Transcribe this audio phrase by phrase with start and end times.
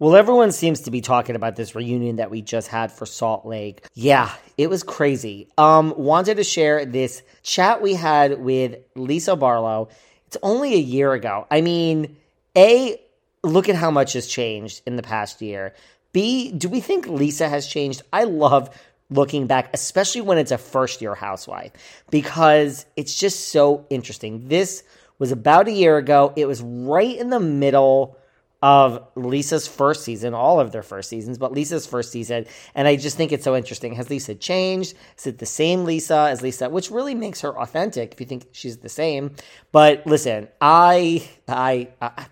[0.00, 3.44] Well, everyone seems to be talking about this reunion that we just had for Salt
[3.44, 3.84] Lake.
[3.92, 5.46] Yeah, it was crazy.
[5.58, 9.90] Um, wanted to share this chat we had with Lisa Barlow.
[10.26, 11.46] It's only a year ago.
[11.50, 12.16] I mean,
[12.56, 12.98] A,
[13.44, 15.74] look at how much has changed in the past year.
[16.14, 18.00] B, do we think Lisa has changed?
[18.10, 18.74] I love
[19.10, 21.72] looking back, especially when it's a first year housewife,
[22.10, 24.48] because it's just so interesting.
[24.48, 24.82] This
[25.18, 26.32] was about a year ago.
[26.36, 28.16] It was right in the middle
[28.62, 32.44] of Lisa's first season, all of their first seasons, but Lisa's first season.
[32.74, 33.94] And I just think it's so interesting.
[33.94, 34.94] Has Lisa changed?
[35.18, 36.68] Is it the same Lisa as Lisa?
[36.68, 39.34] Which really makes her authentic if you think she's the same.
[39.72, 42.26] But listen, I I I,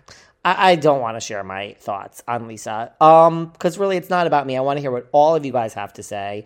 [0.45, 2.93] I don't want to share my thoughts on Lisa.
[3.01, 4.55] Um, because really it's not about me.
[4.55, 6.45] I want to hear what all of you guys have to say.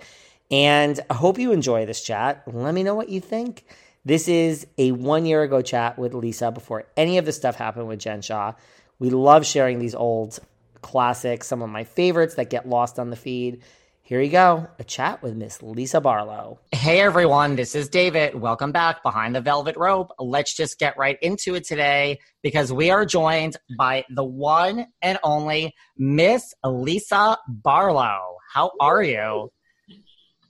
[0.50, 2.44] And I hope you enjoy this chat.
[2.48, 3.66] Let me know what you think.
[4.06, 7.88] This is a one year ago chat with Lisa before any of the stuff happened
[7.88, 8.54] with Jen Shah.
[9.00, 10.40] We love sharing these old
[10.82, 13.64] classics, some of my favorites that get lost on the feed.
[14.04, 16.60] Here you go, a chat with Miss Lisa Barlow.
[16.72, 18.36] Hey everyone, this is David.
[18.36, 20.12] Welcome back behind the velvet rope.
[20.20, 25.18] Let's just get right into it today because we are joined by the one and
[25.24, 28.38] only Miss Lisa Barlow.
[28.54, 29.52] How are you?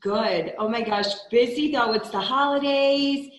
[0.01, 0.53] Good.
[0.57, 1.93] Oh my gosh, busy though.
[1.93, 3.29] It's the holidays.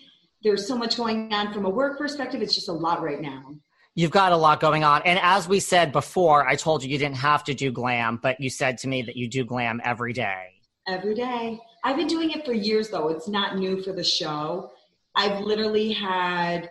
[0.43, 2.41] There's so much going on from a work perspective.
[2.41, 3.55] It's just a lot right now.
[3.97, 5.01] You've got a lot going on.
[5.05, 8.41] And as we said before, I told you you didn't have to do glam, but
[8.41, 10.47] you said to me that you do glam every day.
[10.85, 11.57] Every day.
[11.81, 13.07] I've been doing it for years, though.
[13.07, 14.71] It's not new for the show.
[15.15, 16.69] I've literally had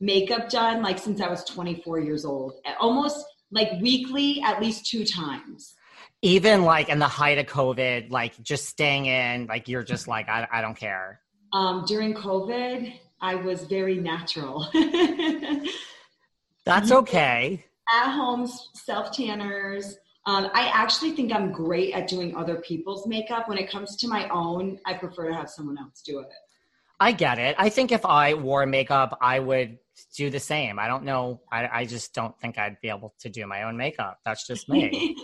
[0.00, 5.04] makeup done like since I was 24 years old, almost like weekly, at least two
[5.04, 5.74] times.
[6.22, 10.28] Even like in the height of COVID, like just staying in, like you're just like,
[10.28, 11.20] I, I don't care.
[11.52, 14.68] Um, during COVID, I was very natural.
[16.64, 17.64] That's okay.
[17.92, 19.96] At home self tanners.
[20.26, 23.48] Um, I actually think I'm great at doing other people's makeup.
[23.48, 26.28] When it comes to my own, I prefer to have someone else do it.
[26.98, 27.54] I get it.
[27.58, 29.78] I think if I wore makeup, I would
[30.16, 30.78] do the same.
[30.78, 31.42] I don't know.
[31.52, 34.20] I, I just don't think I'd be able to do my own makeup.
[34.24, 35.14] That's just me.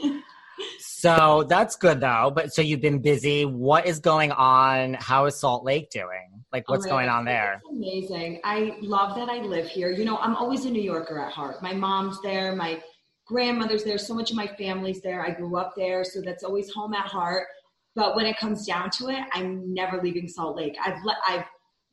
[0.79, 2.31] so that's good though.
[2.35, 3.47] But so you've been busy.
[3.47, 4.95] What is going on?
[4.95, 6.30] How is Salt Lake doing?
[6.53, 7.63] Like, oh what's oh, going on there?
[7.71, 8.41] amazing.
[8.45, 9.91] I love that I live here.
[9.91, 11.63] You know, I'm always a New Yorker at heart.
[11.63, 12.83] My mom's there, my
[13.27, 15.25] grandmother's there, so much of my family's there.
[15.25, 17.47] I grew up there, so that's always home at heart.
[17.95, 20.77] But when it comes down to it, I'm never leaving Salt Lake.
[20.85, 21.45] I've le- I've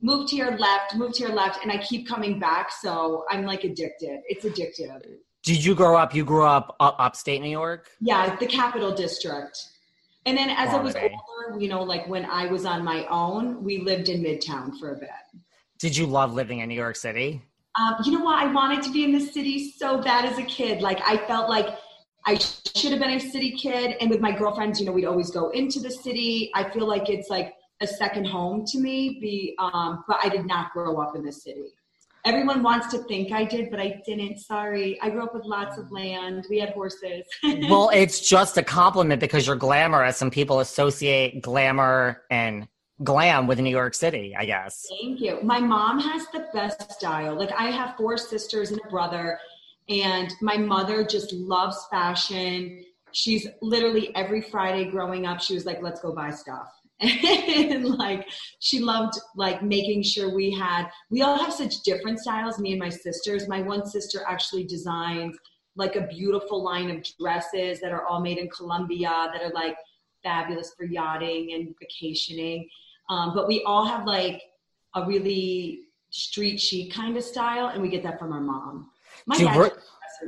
[0.01, 2.71] moved here, left, moved here, left, and I keep coming back.
[2.71, 4.21] So I'm like addicted.
[4.27, 5.01] It's addictive.
[5.43, 6.13] Did you grow up?
[6.13, 7.89] You grew up, up upstate New York?
[8.01, 9.57] Yeah, the Capital District.
[10.27, 13.63] And then as I was older, you know, like when I was on my own,
[13.63, 15.09] we lived in Midtown for a bit.
[15.79, 17.41] Did you love living in New York City?
[17.79, 18.35] Um, you know what?
[18.35, 20.81] I wanted to be in the city so bad as a kid.
[20.81, 21.79] Like I felt like
[22.25, 23.95] I should have been a city kid.
[24.01, 26.51] And with my girlfriends, you know, we'd always go into the city.
[26.53, 29.19] I feel like it's like a second home to me.
[29.21, 31.76] Be, um, but I did not grow up in the city
[32.27, 34.39] everyone wants to think I did, but I didn't.
[34.39, 34.99] Sorry.
[35.01, 36.45] I grew up with lots of land.
[36.49, 37.25] We had horses.
[37.43, 42.67] well, it's just a compliment because you're glamorous and people associate glamour and
[43.03, 44.85] glam with New York City, I guess.
[45.01, 45.39] Thank you.
[45.41, 47.35] My mom has the best style.
[47.35, 49.39] Like I have four sisters and a brother,
[49.87, 52.83] and my mother just loves fashion.
[53.13, 58.27] She's literally every Friday growing up, she was like, let's go buy stuff and like
[58.59, 62.79] she loved like making sure we had we all have such different styles me and
[62.79, 63.47] my sisters.
[63.47, 65.37] My one sister actually designs
[65.75, 69.77] like a beautiful line of dresses that are all made in colombia that are like
[70.23, 72.67] fabulous for yachting and vacationing.
[73.09, 74.41] Um, but we all have like
[74.95, 78.89] a really street chic kind of style and we get that from our mom.
[79.27, 79.71] My dad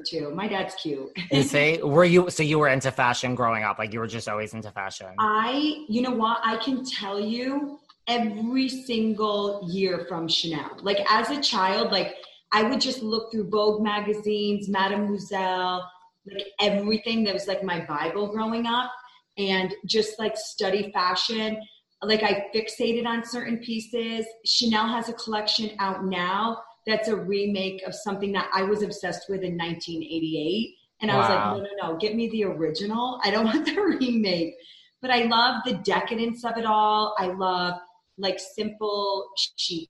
[0.06, 0.32] too.
[0.34, 1.10] My dad's cute.
[1.32, 3.80] you say, were you so you were into fashion growing up?
[3.80, 5.08] Like you were just always into fashion?
[5.20, 6.40] I, you know what?
[6.44, 10.78] I can tell you every single year from Chanel.
[10.82, 12.16] Like as a child, like
[12.52, 15.90] I would just look through Vogue magazines, Mademoiselle,
[16.26, 18.92] like everything that was like my Bible growing up,
[19.38, 21.58] and just like study fashion.
[22.02, 24.26] Like I fixated on certain pieces.
[24.46, 26.60] Chanel has a collection out now
[26.90, 30.76] that's a remake of something that I was obsessed with in 1988.
[31.02, 33.20] And I was like, no, no, no, get me the original.
[33.24, 34.56] I don't want the remake.
[35.02, 37.16] But I love the decadence of it all.
[37.18, 37.80] I love
[38.18, 39.90] like simple, cheap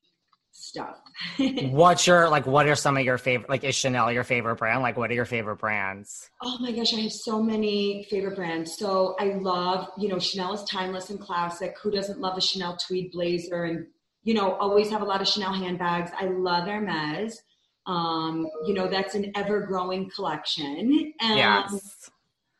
[0.51, 1.01] stuff.
[1.61, 2.45] What's your like?
[2.45, 3.49] What are some of your favorite?
[3.49, 4.81] Like, is Chanel your favorite brand?
[4.81, 6.29] Like, what are your favorite brands?
[6.41, 8.77] Oh my gosh, I have so many favorite brands.
[8.77, 11.75] So I love, you know, Chanel is timeless and classic.
[11.81, 13.87] Who doesn't love a Chanel tweed blazer and
[14.23, 16.11] you know, always have a lot of Chanel handbags.
[16.17, 17.41] I love Hermes.
[17.85, 21.13] Um, you know, that's an ever growing collection.
[21.21, 22.09] And yes.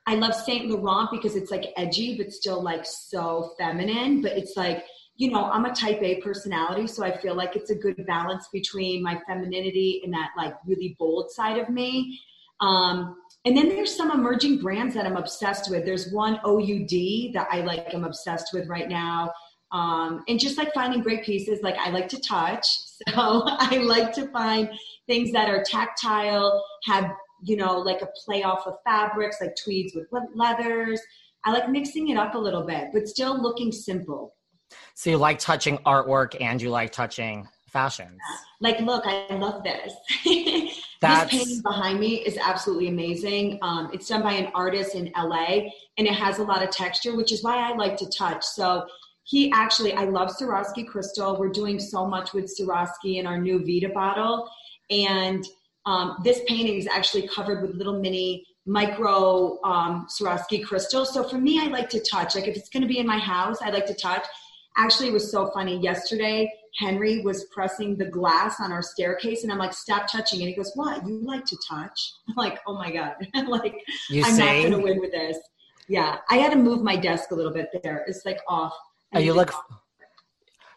[0.08, 4.22] I love Saint Laurent because it's like edgy, but still like so feminine.
[4.22, 4.84] But it's like,
[5.18, 8.48] you know, I'm a type A personality, so I feel like it's a good balance
[8.52, 12.20] between my femininity and that like really bold side of me.
[12.62, 15.86] Um, and then there's some emerging brands that I'm obsessed with.
[15.86, 19.32] There's one OUD that I like, I'm obsessed with right now
[19.72, 22.66] um, and just like finding great pieces like i like to touch.
[23.08, 24.70] So i like to find
[25.08, 27.12] things that are tactile have
[27.42, 30.06] you know like a play off of fabrics like tweeds with
[30.36, 31.00] leathers.
[31.46, 34.36] I like mixing it up a little bit but still looking simple.
[34.96, 38.20] So you like touching artwork and you like touching fashions.
[38.60, 39.94] Like look i love this.
[41.02, 43.58] This painting behind me is absolutely amazing.
[43.62, 45.46] Um, it's done by an artist in la
[45.98, 48.44] and it has a lot of texture which is why i like to touch.
[48.44, 48.86] So
[49.30, 51.38] he actually, I love Swarovski crystal.
[51.38, 54.50] We're doing so much with Swarovski in our new Vida bottle.
[54.90, 55.46] And
[55.86, 61.14] um, this painting is actually covered with little mini micro um, Swarovski crystals.
[61.14, 62.34] So for me, I like to touch.
[62.34, 64.26] Like if it's going to be in my house, I like to touch.
[64.78, 65.80] Actually, it was so funny.
[65.80, 70.50] Yesterday, Henry was pressing the glass on our staircase, and I'm like, "Stop touching!" And
[70.50, 71.06] he goes, "What?
[71.08, 73.16] You like to touch?" I'm like, "Oh my god!"
[73.48, 73.76] like
[74.10, 75.38] you I'm not going to win with this.
[75.88, 78.06] Yeah, I had to move my desk a little bit there.
[78.08, 78.74] It's like off.
[79.14, 79.52] Oh, you look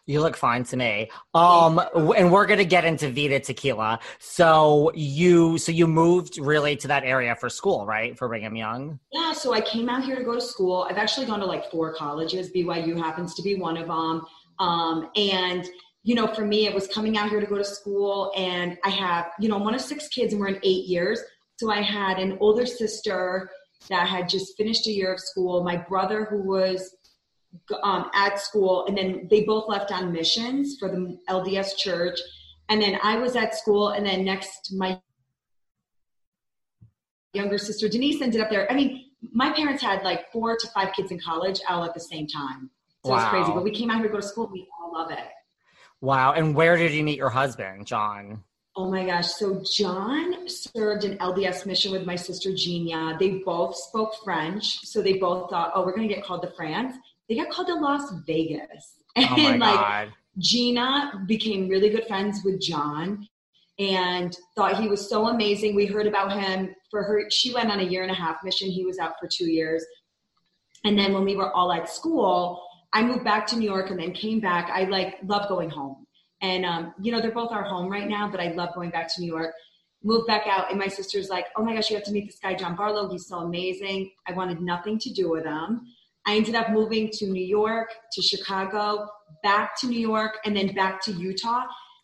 [0.05, 1.09] you look fine to me.
[1.33, 1.79] Um,
[2.17, 3.99] and we're gonna get into Vida Tequila.
[4.19, 8.17] So you, so you moved really to that area for school, right?
[8.17, 8.99] For Brigham Young.
[9.11, 9.31] Yeah.
[9.31, 10.85] So I came out here to go to school.
[10.89, 12.51] I've actually gone to like four colleges.
[12.51, 14.25] BYU happens to be one of them.
[14.59, 15.67] Um, and
[16.03, 18.89] you know, for me, it was coming out here to go to school, and I
[18.89, 21.21] have, you know, I'm one of six kids, and we're in eight years.
[21.55, 23.49] So I had an older sister
[23.89, 25.63] that had just finished a year of school.
[25.63, 26.93] My brother, who was
[27.83, 32.19] um, at school, and then they both left on missions for the LDS church.
[32.69, 34.99] And then I was at school, and then next, my
[37.33, 38.71] younger sister Denise ended up there.
[38.71, 41.99] I mean, my parents had like four to five kids in college all at the
[41.99, 42.69] same time.
[43.05, 43.17] So wow.
[43.17, 43.51] it's crazy.
[43.51, 44.49] But we came out here to go to school.
[44.51, 45.19] We all love it.
[46.01, 46.33] Wow.
[46.33, 48.43] And where did you meet your husband, John?
[48.75, 49.27] Oh my gosh.
[49.27, 53.17] So John served an LDS mission with my sister Gina.
[53.19, 54.79] They both spoke French.
[54.85, 56.95] So they both thought, oh, we're going to get called to France
[57.27, 58.99] they got called to Las Vegas.
[59.15, 60.13] And oh like God.
[60.39, 63.27] Gina became really good friends with John
[63.77, 65.75] and thought he was so amazing.
[65.75, 67.29] We heard about him for her.
[67.29, 68.69] She went on a year and a half mission.
[68.69, 69.85] He was out for two years.
[70.83, 73.99] And then when we were all at school, I moved back to New York and
[73.99, 74.69] then came back.
[74.71, 76.05] I like love going home.
[76.41, 79.13] And um, you know, they're both our home right now, but I love going back
[79.15, 79.53] to New York.
[80.03, 82.37] Moved back out, and my sister's like, "Oh my gosh, you have to meet this
[82.37, 83.09] guy, John Barlow.
[83.09, 85.87] He's so amazing." I wanted nothing to do with him.
[86.25, 89.07] I ended up moving to New York, to Chicago,
[89.43, 91.63] back to New York, and then back to Utah.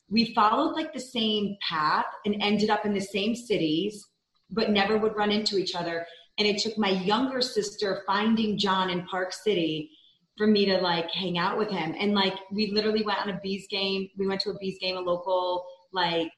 [0.09, 4.07] We followed like the same path and ended up in the same cities,
[4.49, 6.05] but never would run into each other.
[6.37, 9.89] And it took my younger sister finding John in Park City
[10.37, 11.93] for me to like hang out with him.
[11.99, 14.09] And like we literally went on a bees game.
[14.17, 16.31] We went to a bees game, a local like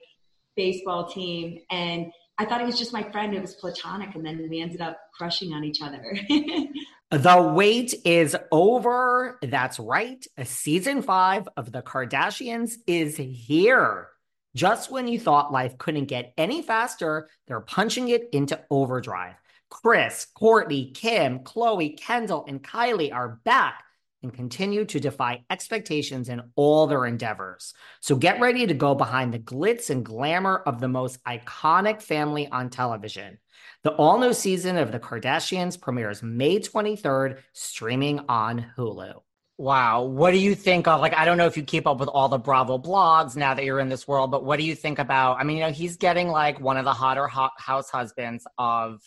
[0.56, 2.12] baseball team, and
[2.42, 3.36] I thought he was just my friend.
[3.36, 6.18] It was platonic, and then we ended up crushing on each other.
[7.12, 9.38] The wait is over.
[9.42, 10.26] That's right.
[10.38, 14.08] A season five of The Kardashians is here.
[14.56, 19.36] Just when you thought life couldn't get any faster, they're punching it into overdrive.
[19.70, 23.84] Kris, Kourtney, Kim, Khloé, Kendall, and Kylie are back
[24.24, 27.74] and continue to defy expectations in all their endeavors.
[28.02, 32.48] So get ready to go behind the glitz and glamour of the most iconic family
[32.48, 33.40] on television.
[33.84, 39.22] The all new season of The Kardashians premieres May 23rd, streaming on Hulu.
[39.58, 40.04] Wow.
[40.06, 42.30] What do you think of, like, I don't know if you keep up with all
[42.30, 45.38] the Bravo blogs now that you're in this world, but what do you think about,
[45.40, 49.02] I mean, you know, he's getting like one of the hotter hot house husbands of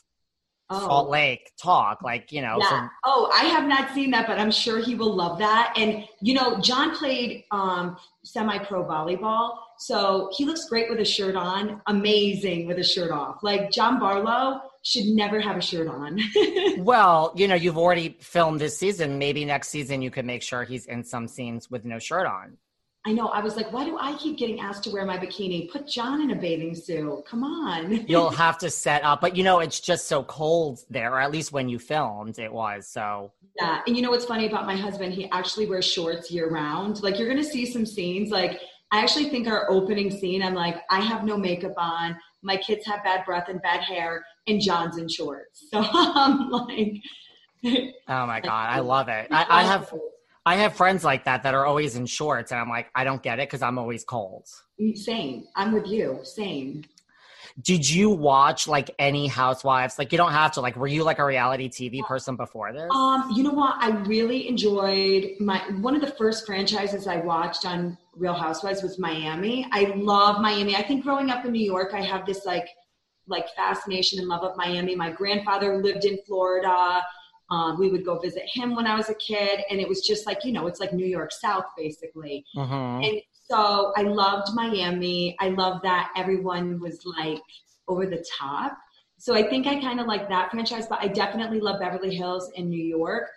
[0.71, 0.81] oh.
[0.81, 2.59] Salt Lake talk, like, you know.
[2.59, 2.89] Yeah.
[3.05, 5.75] Oh, I have not seen that, but I'm sure he will love that.
[5.77, 9.59] And, you know, John played um, semi pro volleyball.
[9.79, 13.43] So he looks great with a shirt on, amazing with a shirt off.
[13.43, 16.21] Like John Barlow should never have a shirt on.
[16.79, 19.19] well, you know, you've already filmed this season.
[19.19, 22.57] Maybe next season you could make sure he's in some scenes with no shirt on.
[23.07, 23.29] I know.
[23.29, 25.71] I was like, why do I keep getting asked to wear my bikini?
[25.71, 27.25] Put John in a bathing suit.
[27.27, 28.07] Come on.
[28.09, 31.31] You'll have to set up, but you know, it's just so cold there, or at
[31.31, 32.89] least when you filmed, it was.
[32.89, 33.83] So, yeah.
[33.87, 35.13] And you know what's funny about my husband?
[35.13, 37.03] He actually wears shorts year round.
[37.03, 38.31] Like, you're going to see some scenes.
[38.31, 38.59] Like,
[38.91, 42.17] I actually think our opening scene, I'm like, I have no makeup on.
[42.43, 45.67] My kids have bad breath and bad hair, and John's in shorts.
[45.71, 47.03] So I'm like,
[48.09, 49.29] oh my God, I love it.
[49.31, 49.93] I, I have.
[50.47, 53.23] I have friends like that that are always in shorts, and I'm like, I don't
[53.23, 54.47] get it because I'm always cold.
[54.95, 55.45] Same.
[55.57, 56.21] I'm with you.
[56.23, 56.85] Same.
[57.63, 59.99] Did you watch like any Housewives?
[59.99, 60.61] Like, you don't have to.
[60.61, 62.89] Like, were you like a reality TV person before this?
[62.91, 63.77] Um, you know what?
[63.79, 68.99] I really enjoyed my one of the first franchises I watched on Real Housewives was
[68.99, 69.67] Miami.
[69.73, 70.77] I love Miami.
[70.77, 72.69] I think growing up in New York, I have this like
[73.27, 74.95] like fascination and love of Miami.
[74.95, 77.03] My grandfather lived in Florida
[77.51, 80.27] um, we would go visit him when I was a kid, and it was just
[80.27, 82.45] like you know, it's like New York South basically.
[82.57, 83.05] Mm-hmm.
[83.05, 83.21] And
[83.51, 85.37] so I loved Miami.
[85.41, 87.43] I loved that everyone was like
[87.89, 88.77] over the top.
[89.19, 92.51] So I think I kind of like that franchise, but I definitely love Beverly Hills
[92.57, 93.29] in New York.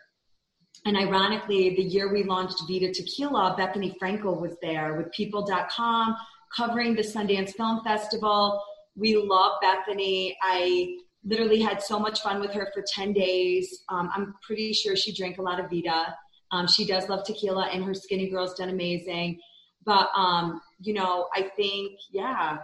[0.86, 6.16] And ironically, the year we launched Vida Tequila, Bethenny Frankel was there with People.com
[6.56, 8.62] covering the Sundance Film Festival.
[8.96, 10.34] We love Bethenny.
[10.42, 13.84] I literally had so much fun with her for 10 days.
[13.90, 16.16] Um, I'm pretty sure she drank a lot of Vida.
[16.52, 19.40] Um, she does love tequila, and her Skinny Girl's done amazing.
[19.86, 22.60] But, um, you know, I think, yeah.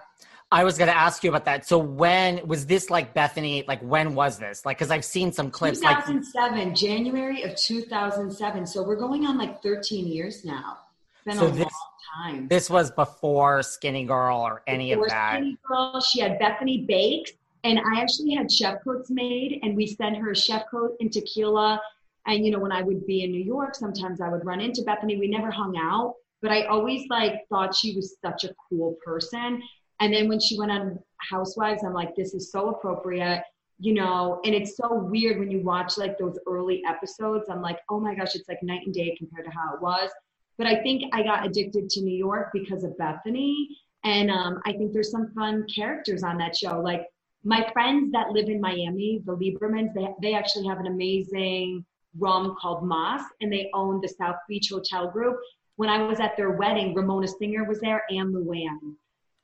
[0.51, 1.65] I was going to ask you about that.
[1.65, 3.67] So when was this like Bethenny?
[3.67, 4.65] Like when was this?
[4.65, 5.79] Like, cause I've seen some clips.
[5.79, 8.67] 2007, like, January of 2007.
[8.67, 10.77] So we're going on like 13 years now.
[11.15, 12.47] It's been so a this, long time.
[12.49, 15.35] This was before Skinny Girl or any before of that.
[15.37, 16.01] Skinny Girl.
[16.01, 17.31] She had Bethenny Bakes
[17.63, 21.11] and I actually had chef coats made, and we sent her a chef coat and
[21.11, 21.81] tequila.
[22.27, 24.81] And you know, when I would be in New York, sometimes I would run into
[24.81, 25.19] Bethenny.
[25.19, 29.61] We never hung out, but I always like thought she was such a cool person.
[29.99, 33.43] And then when she went on Housewives, I'm like, this is so appropriate,
[33.79, 34.41] you know.
[34.43, 37.45] And it's so weird when you watch like those early episodes.
[37.49, 40.09] I'm like, oh my gosh, it's like night and day compared to how it was.
[40.57, 43.55] But I think I got addicted to New York because of Bethenny.
[44.03, 46.81] And um, I think there's some fun characters on that show.
[46.81, 47.07] Like
[47.43, 51.85] my friends that live in Miami, the Liebermans, they, they actually have an amazing
[52.17, 55.37] rum called Mas, and they own the South Beach Hotel Group.
[55.75, 58.95] When I was at their wedding, Ramona Singer was there and Luann.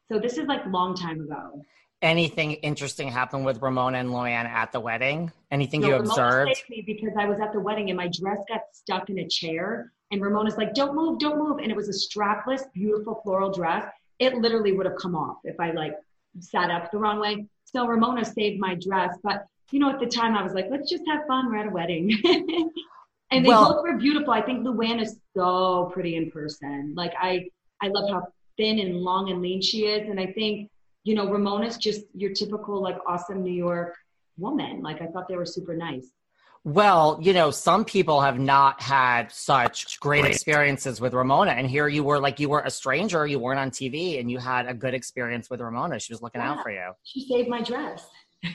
[0.08, 1.63] So this is like long time ago.
[2.01, 5.32] Anything interesting happened with Ramona and Luann at the wedding?
[5.51, 6.63] Anything no, you Ramona observed?
[6.70, 9.91] Me because I was at the wedding and my dress got stuck in a chair,
[10.12, 13.86] and Ramona's like, "Don't move, don't move," and it was a strapless, beautiful floral dress.
[14.20, 15.94] It literally would have come off if I like
[16.39, 17.48] sat up the wrong way.
[17.71, 19.17] So Ramona saved my dress.
[19.23, 21.49] But, you know, at the time I was like, let's just have fun.
[21.49, 22.11] We're at a wedding.
[23.31, 24.33] and they well, both were beautiful.
[24.33, 26.93] I think Luann is so pretty in person.
[26.95, 27.47] Like I,
[27.81, 30.09] I love how thin and long and lean she is.
[30.09, 30.69] And I think,
[31.03, 33.95] you know, Ramona's just your typical like awesome New York
[34.38, 34.81] woman.
[34.81, 36.07] Like I thought they were super nice.
[36.69, 41.53] Well, you know, some people have not had such great experiences with Ramona.
[41.53, 44.38] And here you were like you were a stranger, you weren't on TV, and you
[44.38, 45.99] had a good experience with Ramona.
[45.99, 46.91] She was looking yeah, out for you.
[47.01, 48.07] She saved my dress.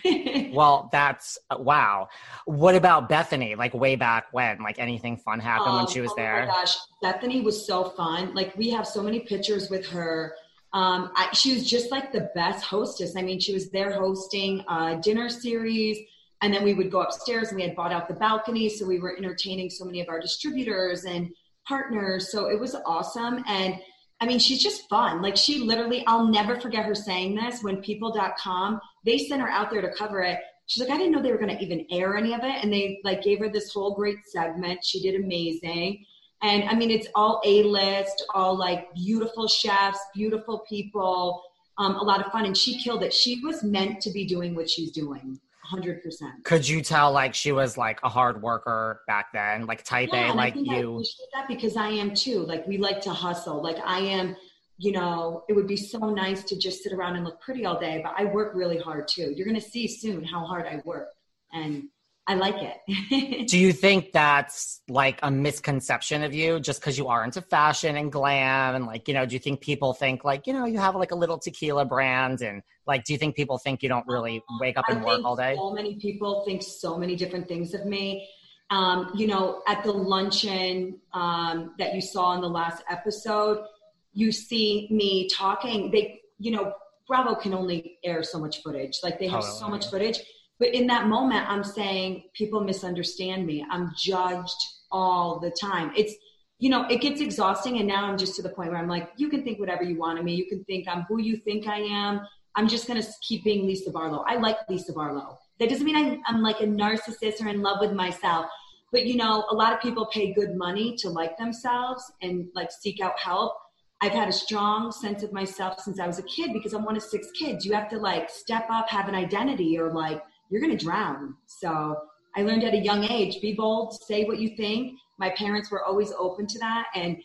[0.53, 2.07] well, that's uh, wow.
[2.45, 3.57] What about Bethenny?
[3.57, 4.63] Like way back when?
[4.63, 6.45] Like anything fun happened um, when she was oh there?
[6.45, 8.33] Oh my gosh, Bethenny was so fun.
[8.33, 10.37] Like we have so many pictures with her.
[10.73, 13.17] Um, I, she was just like the best hostess.
[13.17, 15.99] I mean, she was there hosting a dinner series
[16.43, 18.69] and then we would go upstairs and we had bought out the balcony.
[18.69, 21.31] So we were entertaining so many of our distributors and
[21.67, 22.31] partners.
[22.31, 23.43] So it was awesome.
[23.47, 23.81] And
[24.21, 25.23] I mean, she's just fun.
[25.23, 29.71] Like she literally, I'll never forget her saying this when people.com, they sent her out
[29.71, 30.39] there to cover it.
[30.67, 32.63] She's like, I didn't know they were going to even air any of it.
[32.63, 34.85] And they like gave her this whole great segment.
[34.85, 36.05] She did amazing.
[36.43, 41.43] And I mean, it's all A list, all like beautiful chefs, beautiful people,
[41.79, 42.45] um, a lot of fun.
[42.45, 43.13] And she killed it.
[43.13, 45.39] She was meant to be doing what she's doing.
[45.73, 46.01] 100%.
[46.45, 50.33] Could you tell like she was like a hard worker back then, like type yeah,
[50.33, 51.01] A, like you?
[51.01, 52.41] I that because I am too.
[52.41, 53.63] Like we like to hustle.
[53.63, 54.37] Like I am,
[54.79, 57.79] you know, it would be so nice to just sit around and look pretty all
[57.79, 59.33] day, but I work really hard too.
[59.35, 61.09] You're going to see soon how hard I work.
[61.53, 61.85] And
[62.27, 63.49] I like it.
[63.49, 67.97] Do you think that's like a misconception of you just because you are into fashion
[67.97, 68.75] and glam?
[68.75, 71.11] And like, you know, do you think people think like, you know, you have like
[71.11, 74.79] a little tequila brand and like, do you think people think you don't really wake
[74.79, 75.55] up and I work all day?
[75.57, 78.27] So many people think so many different things of me.
[78.71, 83.67] Um, you know, at the luncheon um, that you saw in the last episode,
[84.15, 86.73] you see me talking, they, you know,
[87.07, 89.01] Bravo can only air so much footage.
[89.03, 89.59] Like they have Totally.
[89.59, 90.21] so much footage.
[90.65, 93.67] But in that moment, I'm saying people misunderstand me.
[93.71, 94.57] I'm judged
[94.91, 95.93] all the time.
[95.95, 96.15] It's,
[96.59, 97.81] you know, it gets exhausting.
[97.81, 99.99] And now I'm just to the point where I'm like, you can think whatever you
[99.99, 100.35] want of me.
[100.35, 102.23] You can think I'm who you think I am.
[102.55, 104.25] I'm just going to keep being Lisa Barlow.
[104.27, 105.39] I like Lisa Barlow.
[105.61, 108.47] That doesn't mean I'm, I'm like a narcissist or in love with myself.
[108.91, 112.71] But, you know, a lot of people pay good money to like themselves and like
[112.73, 113.53] seek out help.
[114.01, 116.97] I've had a strong sense of myself since I was a kid because I'm one
[116.97, 117.67] of six kids.
[117.67, 121.35] You have to like step up, have an identity, or like you're going to drown.
[121.47, 121.97] So
[122.37, 124.99] I learned at a young age be bold, say what you think.
[125.19, 126.87] My parents were always open to that.
[126.95, 127.17] And,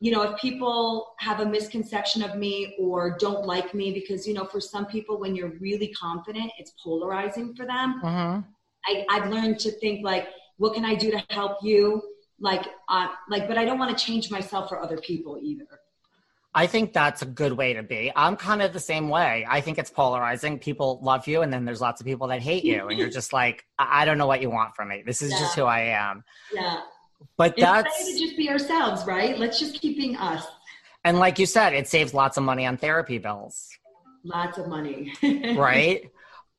[0.00, 4.34] you know, if people have a misconception of me or don't like me, because, you
[4.34, 8.00] know, for some people, when you're really confident, it's polarizing for them.
[8.02, 8.40] Mm-hmm.
[8.86, 12.02] I, I've learned to think like, what can I do to help you?
[12.40, 15.68] Like, uh, like, but I don't want to change myself for other people either.
[16.54, 18.12] I think that's a good way to be.
[18.14, 19.46] I'm kind of the same way.
[19.48, 20.58] I think it's polarizing.
[20.58, 23.32] People love you, and then there's lots of people that hate you, and you're just
[23.32, 25.02] like, I, I don't know what you want from me.
[25.04, 26.24] This is just who I am.
[26.52, 26.80] Yeah.
[27.36, 29.38] But It's that's to just be ourselves, right?
[29.38, 30.44] Let's just keep being us.
[31.04, 33.68] and like you said, it saves lots of money on therapy bills,
[34.24, 35.12] Lots of money.
[35.56, 36.10] right?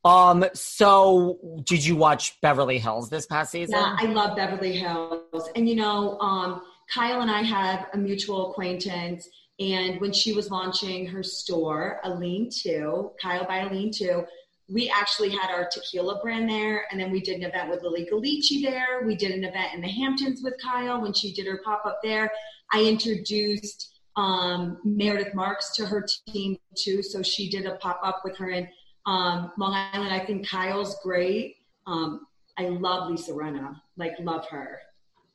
[0.05, 0.43] um.
[0.53, 3.75] So, did you watch Beverly Hills this past season?
[3.77, 5.49] Yeah, I love Beverly Hills.
[5.55, 6.61] And you know, um,
[6.93, 9.29] Kyle and I have a mutual acquaintance.
[9.59, 14.23] And when she was launching her store, Alene Too, Kyle by Alene Too,
[14.69, 16.85] we actually had our tequila brand there.
[16.89, 19.03] And then we did an event with Lilly Ghalichi there.
[19.05, 21.99] We did an event in the Hamptons with Kyle when she did her pop up
[22.03, 22.31] there.
[22.71, 27.03] I introduced um, Meredith Marks to her team too.
[27.03, 28.67] So she did a pop up with her in
[29.05, 30.13] um, Long Island.
[30.13, 31.57] I think Kyle's great.
[31.85, 32.25] Um,
[32.57, 34.79] I love Lisa Rinna, like love her.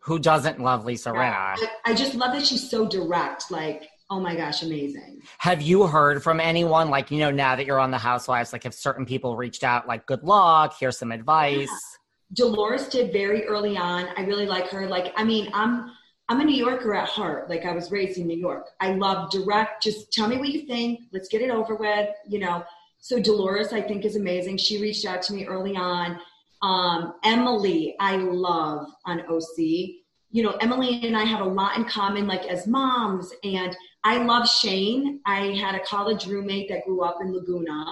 [0.00, 1.56] Who doesn't love Lisa Rinna?
[1.56, 3.50] I, I just love that she's so direct.
[3.50, 5.20] Like, oh my gosh, amazing.
[5.38, 8.64] Have you heard from anyone, like, you know, now that you're on the Housewives, like,
[8.64, 11.70] if certain people reached out, like, good luck, here's some advice?
[12.32, 14.06] Dolores did very early on.
[14.16, 14.86] I really like her.
[14.86, 15.92] Like, I mean, I'm
[16.30, 17.48] I'm a New Yorker at heart.
[17.48, 18.66] Like, I was raised in New York.
[18.80, 19.82] I love direct.
[19.82, 21.00] Just tell me what you think.
[21.10, 22.10] Let's get it over with.
[22.26, 22.64] You know.
[23.00, 24.58] So Dolores, I think, is amazing.
[24.58, 26.18] She reached out to me early on.
[26.60, 29.58] Um, Emily, I love on OC.
[30.30, 33.32] You know, Emily and I have a lot in common, like as moms.
[33.44, 35.20] And I love Shane.
[35.26, 37.84] I had a college roommate that grew up in Laguna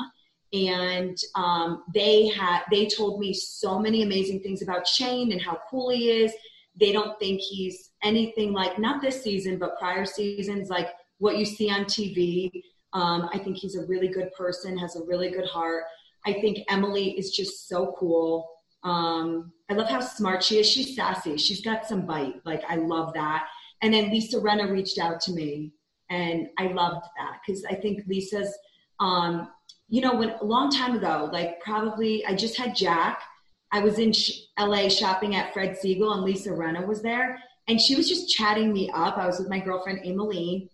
[0.53, 5.59] and um, they had they told me so many amazing things about Shane and how
[5.69, 6.33] cool he is.
[6.79, 10.89] They don't think he's anything like not this season, but prior seasons, like
[11.19, 12.51] what you see on TV.
[12.93, 15.85] Um, I think he's a really good person, has a really good heart.
[16.25, 18.49] I think Emily is just so cool.
[18.85, 20.69] Um, I love how smart she is.
[20.69, 21.37] She's sassy.
[21.37, 22.35] She's got some bite.
[22.45, 23.47] Like I love that.
[23.83, 25.73] And then Lisa Rinna reached out to me,
[26.11, 28.57] and I loved that because I think Lisa's
[29.01, 29.49] um,
[29.89, 33.23] you know, when a long time ago, like probably I just had Jack.
[33.73, 37.39] I was in sh- LA shopping at Fred Segal and Lisa Rinna was there
[37.69, 39.19] and she was just chatting me up.
[39.19, 40.71] I was with my girlfriend Emily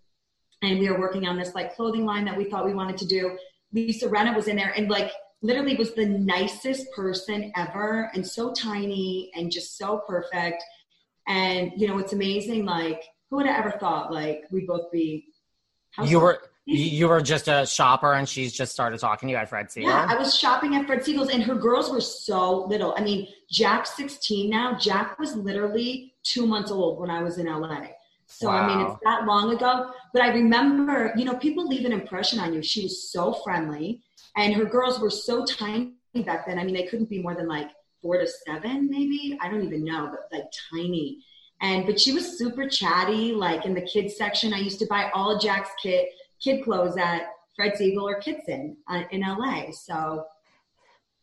[0.62, 3.06] and we were working on this like clothing line that we thought we wanted to
[3.06, 3.36] do.
[3.72, 8.52] Lisa Rinna was in there and like literally was the nicest person ever and so
[8.52, 10.62] tiny and just so perfect.
[11.26, 12.64] And you know, it's amazing.
[12.64, 15.26] Like who would have ever thought like we'd both be
[16.04, 19.48] You were you were just a shopper and she's just started talking to you at
[19.48, 19.86] Fred Segal?
[19.86, 22.94] Yeah, I was shopping at Fred Segal's and her girls were so little.
[22.96, 24.78] I mean, Jack's 16 now.
[24.78, 27.86] Jack was literally two months old when I was in LA.
[28.26, 29.90] So, I mean, it's that long ago.
[30.12, 32.62] But I remember, you know, people leave an impression on you.
[32.62, 34.02] She was so friendly
[34.36, 36.58] and her girls were so tiny back then.
[36.60, 37.70] I mean, they couldn't be more than like
[38.02, 39.36] four to seven, maybe.
[39.40, 41.24] I don't even know, but like tiny.
[41.62, 43.32] And, but she was super chatty.
[43.32, 46.06] Like in the kids section, I used to buy all Jack's kid,
[46.42, 47.22] kid clothes at
[47.56, 49.70] Fred Segal or Kitson uh, in LA.
[49.70, 50.24] So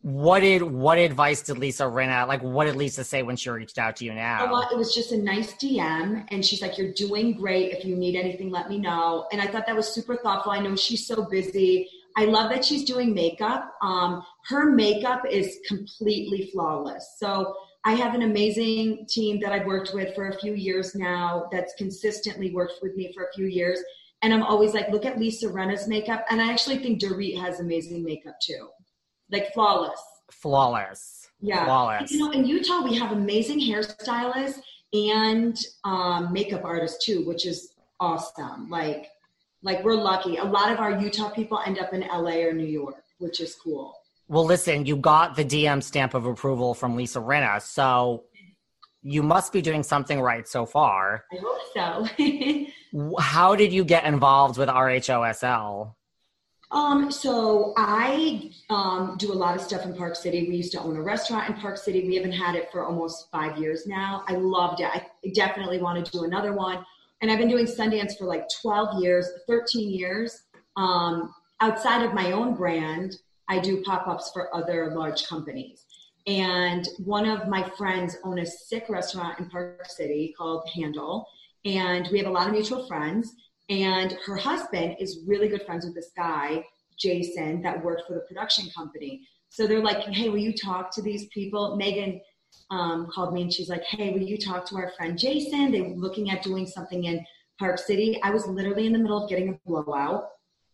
[0.01, 2.29] What did what advice did Lisa rent out?
[2.29, 2.41] like?
[2.41, 4.49] What did Lisa say when she reached out to you now?
[4.49, 4.71] what?
[4.71, 7.73] It was just a nice DM, and she's like, "You're doing great.
[7.73, 10.53] If you need anything, let me know." And I thought that was super thoughtful.
[10.53, 11.89] I know she's so busy.
[12.15, 13.73] I love that she's doing makeup.
[13.81, 17.15] Um, her makeup is completely flawless.
[17.17, 17.53] So
[17.85, 21.47] I have an amazing team that I've worked with for a few years now.
[21.51, 23.79] That's consistently worked with me for a few years,
[24.21, 27.59] and I'm always like, "Look at Lisa Rinna's makeup." And I actually think Dorit has
[27.59, 28.69] amazing makeup too,
[29.31, 30.01] like flawless.
[30.29, 31.29] Flawless.
[31.41, 31.65] Yeah.
[31.65, 32.11] Flawless.
[32.11, 34.59] You know, in Utah, we have amazing hairstylists
[34.93, 38.69] and um, makeup artists too, which is awesome.
[38.69, 39.09] Like,
[39.61, 40.37] like we're lucky.
[40.37, 43.55] A lot of our Utah people end up in LA or New York, which is
[43.55, 43.98] cool.
[44.29, 48.25] Well, listen, you got the DM stamp of approval from Lisa Rinna, so
[49.01, 51.25] you must be doing something right so far.
[51.33, 53.15] I hope so.
[53.19, 55.95] How did you get involved with RHOSL?
[56.69, 60.47] Um, so I um, do a lot of stuff in Park City.
[60.47, 62.07] We used to own a restaurant in Park City.
[62.07, 64.23] We haven't had it for almost five years now.
[64.27, 64.89] I loved it.
[64.93, 66.85] I definitely want to do another one.
[67.21, 70.43] And I've been doing Sundance for like 12 years, 13 years.
[70.77, 73.15] Um, outside of my own brand,
[73.49, 75.85] I do pop ups for other large companies.
[76.27, 81.27] And one of my friends own a sick restaurant in Park City called Handle.
[81.65, 83.33] And we have a lot of mutual friends.
[83.69, 86.63] And her husband is really good friends with this guy,
[86.99, 89.27] Jason, that worked for the production company.
[89.49, 91.75] So they're like, hey, will you talk to these people?
[91.75, 92.21] Megan
[92.71, 95.71] um, called me and she's like, hey, will you talk to our friend Jason?
[95.71, 97.25] They were looking at doing something in
[97.57, 98.19] Park City.
[98.23, 100.29] I was literally in the middle of getting a blowout.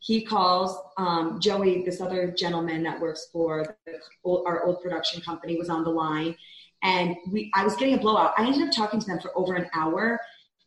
[0.06, 5.58] He calls um, Joey, this other gentleman that works for the, our old production company,
[5.58, 6.36] was on the line.
[6.84, 8.34] And we, I was getting a blowout.
[8.38, 10.20] I ended up talking to them for over an hour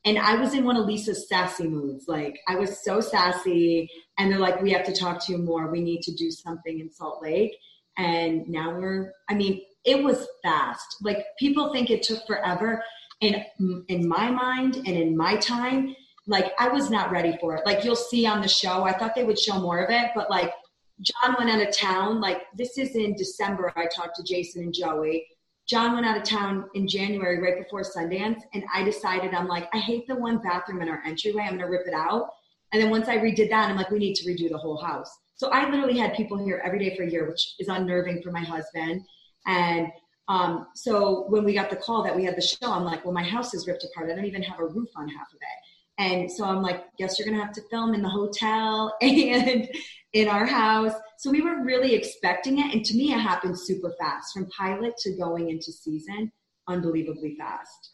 [0.04, 2.06] and I was in one of Lisa's sassy moods.
[2.08, 5.70] Like I was so sassy, and they're like, "We have to talk to you more.
[5.70, 7.56] We need to do something in Salt Lake."
[7.96, 9.12] And now we're.
[9.28, 10.96] I mean, it was fast.
[11.02, 12.82] Like people think it took forever,
[13.20, 13.44] and
[13.88, 15.94] in my mind and in my time,
[16.28, 17.66] like I was not ready for it.
[17.66, 20.30] Like you'll see on the show, I thought they would show more of it, but
[20.30, 20.52] like
[21.00, 22.20] John went out of town.
[22.20, 23.72] Like this is in December.
[23.76, 25.26] I talked to Jason and Joey
[25.68, 29.68] John went out of town in January right before Sundance, and I decided I'm like,
[29.74, 31.42] I hate the one bathroom in our entryway.
[31.42, 32.30] I'm gonna rip it out.
[32.72, 35.10] And then once I redid that, I'm like, we need to redo the whole house.
[35.36, 38.30] So I literally had people here every day for a year, which is unnerving for
[38.30, 39.02] my husband.
[39.46, 39.88] And
[40.28, 43.14] um, so when we got the call that we had the show, I'm like, well,
[43.14, 44.10] my house is ripped apart.
[44.10, 45.67] I don't even have a roof on half of it.
[45.98, 49.68] And so I'm like, yes, you're gonna have to film in the hotel and
[50.12, 50.92] in our house.
[51.18, 52.72] So we were really expecting it.
[52.72, 56.32] And to me, it happened super fast from pilot to going into season,
[56.68, 57.90] unbelievably fast.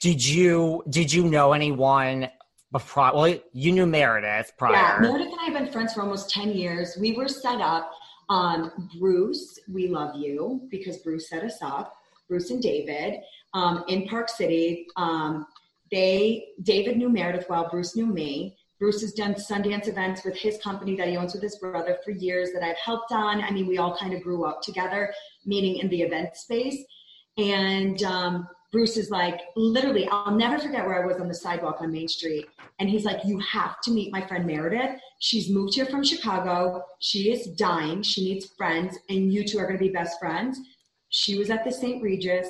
[0.00, 2.28] Did you did you know anyone
[2.70, 3.12] before?
[3.14, 4.72] Well, you knew Meredith prior.
[4.72, 6.96] Yeah, Meredith and I have been friends for almost ten years.
[7.00, 7.90] We were set up.
[8.30, 11.94] Um, Bruce, we love you because Bruce set us up.
[12.28, 13.20] Bruce and David
[13.54, 14.86] um, in Park City.
[14.96, 15.46] Um,
[15.90, 17.68] they David knew Meredith well.
[17.70, 18.56] Bruce knew me.
[18.78, 22.12] Bruce has done Sundance events with his company that he owns with his brother for
[22.12, 23.40] years that I've helped on.
[23.40, 25.12] I mean, we all kind of grew up together,
[25.44, 26.84] meeting in the event space.
[27.36, 31.78] And um, Bruce is like, literally, I'll never forget where I was on the sidewalk
[31.80, 32.46] on Main Street.
[32.78, 35.00] And he's like, You have to meet my friend Meredith.
[35.20, 36.84] She's moved here from Chicago.
[37.00, 38.02] She is dying.
[38.02, 40.60] She needs friends, and you two are going to be best friends.
[41.08, 42.02] She was at the St.
[42.02, 42.48] Regis.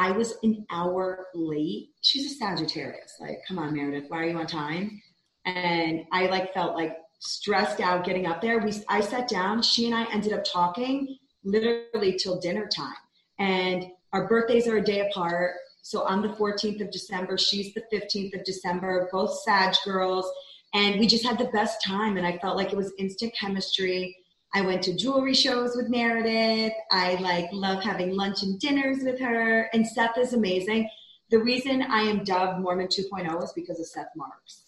[0.00, 1.90] I was an hour late.
[2.00, 3.16] She's a Sagittarius.
[3.20, 5.00] Like, come on, Meredith, why are you on time?
[5.44, 8.58] and I like felt like stressed out getting up there.
[8.58, 9.62] We I sat down.
[9.62, 12.94] She and I ended up talking literally till dinner time,
[13.38, 15.54] and our birthdays are a day apart.
[15.82, 17.38] So I'm the 14th of December.
[17.38, 19.08] She's the 15th of December.
[19.12, 20.30] Both Sag girls,
[20.74, 22.16] and we just had the best time.
[22.16, 24.16] And I felt like it was instant chemistry.
[24.52, 26.72] I went to jewelry shows with Meredith.
[26.90, 29.70] I like love having lunch and dinners with her.
[29.72, 30.88] And Seth is amazing.
[31.30, 34.62] The reason I am dubbed Mormon 2.0 is because of Seth Marks.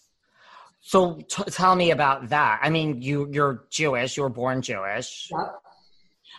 [0.81, 2.61] So t- tell me about that.
[2.63, 4.17] I mean, you you're Jewish.
[4.17, 5.29] You were born Jewish.
[5.31, 5.63] Yep.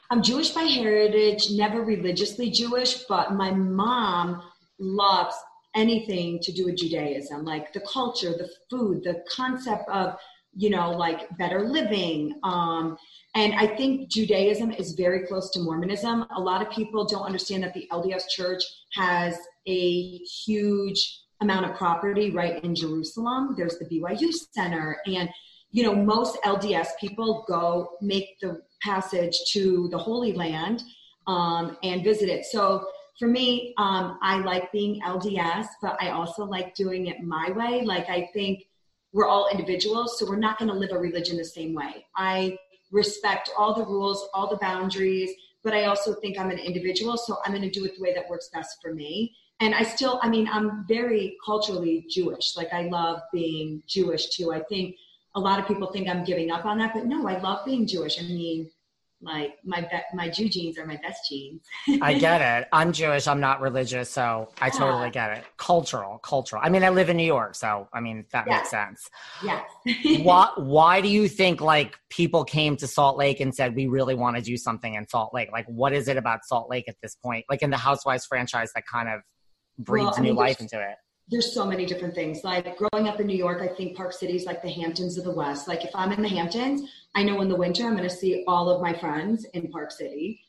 [0.10, 4.44] I'm Jewish by heritage, never religiously Jewish, but my mom
[4.80, 5.36] loves
[5.76, 10.16] anything to do with Judaism, like the culture, the food, the concept of,
[10.56, 12.40] you know, like better living.
[12.44, 12.98] Um,
[13.36, 16.26] and I think Judaism is very close to Mormonism.
[16.36, 19.36] A lot of people don't understand that the LDS church has
[19.68, 23.56] a huge amount of property right in Jerusalem.
[23.58, 24.98] There's the BYU Center.
[25.08, 25.30] And,
[25.72, 30.84] you know, most LDS people go make the passage to the Holy Land
[31.26, 32.46] um, and visit it.
[32.46, 32.86] So
[33.18, 37.82] for me, um, I like being LDS, but I also like doing it my way.
[37.84, 38.68] Like, I think
[39.12, 42.06] we're all individuals, so we're not going to live a religion the same way.
[42.16, 42.58] I
[42.94, 45.32] respect all the rules, all the boundaries,
[45.64, 48.14] but I also think I'm an individual, so I'm going to do it the way
[48.14, 52.58] that works best for me and I still, I mean, I'm very culturally Jewish.
[52.58, 54.52] Like I love being Jewish too.
[54.52, 54.96] I think
[55.36, 57.88] a lot of people think I'm giving up on that, but no, I love being
[57.88, 58.20] Jewish.
[58.20, 58.70] I mean,
[59.24, 61.62] like my be- my Jew jeans are my best jeans.
[62.02, 62.68] I get it.
[62.72, 63.28] I'm Jewish.
[63.28, 65.46] I'm not religious, so I totally get it.
[65.58, 66.62] Cultural, cultural.
[66.64, 68.62] I mean, I live in New York, so I mean that yes.
[68.62, 69.10] makes sense.
[69.44, 69.66] Yes.
[70.24, 74.16] why Why do you think like people came to Salt Lake and said we really
[74.16, 75.50] want to do something in Salt Lake?
[75.52, 77.46] Like, what is it about Salt Lake at this point?
[77.50, 79.22] Like in the Housewives franchise that kind of
[79.80, 80.96] breathes well, I mean, new life into it?
[81.34, 82.44] There's so many different things.
[82.44, 85.24] Like growing up in New York, I think Park City is like the Hamptons of
[85.24, 85.68] the West.
[85.68, 88.44] Like if I'm in the Hamptons, I know in the winter I'm going to see
[88.48, 90.42] all of my friends in Park City.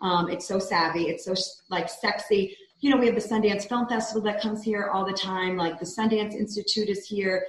[0.00, 1.04] Um, it's so savvy.
[1.04, 1.34] It's so
[1.70, 2.56] like sexy.
[2.80, 5.56] you know, we have the Sundance Film Festival that comes here all the time.
[5.56, 7.46] Like the Sundance Institute is here.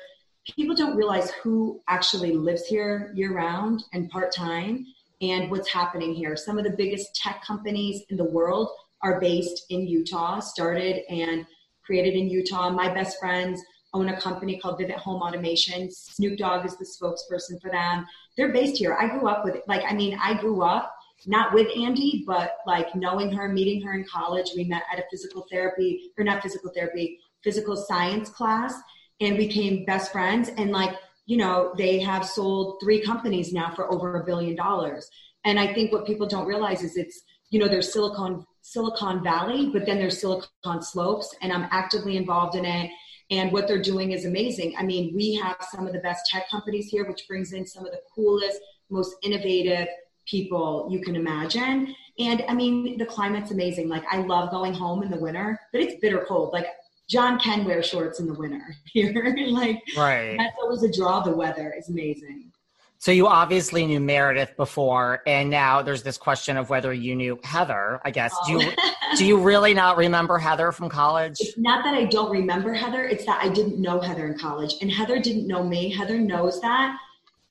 [0.55, 4.85] People don't realize who actually lives here year round and part time
[5.19, 6.35] and what's happening here.
[6.35, 8.69] Some of the biggest tech companies in the world
[9.01, 11.47] are based in Utah, started and
[11.87, 12.69] created in Utah.
[12.69, 13.59] My best friends
[13.93, 15.89] own a company called Vivint Home Automation.
[15.89, 18.05] Snoop Dogg is the spokesperson for them.
[18.35, 18.93] They're based here.
[18.93, 20.93] I grew up with, like, I mean, I grew up
[21.25, 24.51] not with Andy, but like knowing her, meeting her in college.
[24.55, 28.75] We met at a physical therapy, or not physical therapy, physical science class,
[29.19, 30.49] and became best friends.
[30.57, 30.95] And like,
[31.25, 35.09] you know, they have sold three companies now for over a billion dollars.
[35.43, 39.69] And I think what people don't realize is it's, you know, there's Silicon Silicon Valley,
[39.71, 42.91] but then there's Silicon Slopes, and I'm actively involved in it.
[43.31, 44.75] And what they're doing is amazing.
[44.77, 47.85] I mean, we have some of the best tech companies here, which brings in some
[47.85, 49.87] of the coolest, most innovative
[50.25, 51.95] people you can imagine.
[52.19, 53.87] And I mean, the climate's amazing.
[53.87, 56.51] Like, I love going home in the winter, but it's bitter cold.
[56.51, 56.67] Like,
[57.09, 59.33] John can wear shorts in the winter here.
[59.47, 60.35] like, right.
[60.37, 61.21] That's always a draw.
[61.21, 62.51] The weather is amazing.
[62.99, 67.39] So you obviously knew Meredith before, and now there's this question of whether you knew
[67.43, 68.01] Heather.
[68.03, 68.47] I guess oh.
[68.47, 69.15] do you oh.
[69.17, 71.37] do you really not remember Heather from college?
[71.39, 74.75] It's not that I don't remember Heather; it's that I didn't know Heather in college,
[74.81, 75.93] and Heather didn't know me.
[75.93, 76.97] Heather knows that,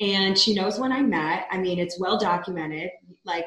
[0.01, 1.47] and she knows when I met.
[1.53, 2.91] I mean, it's well documented.
[3.25, 3.47] Like,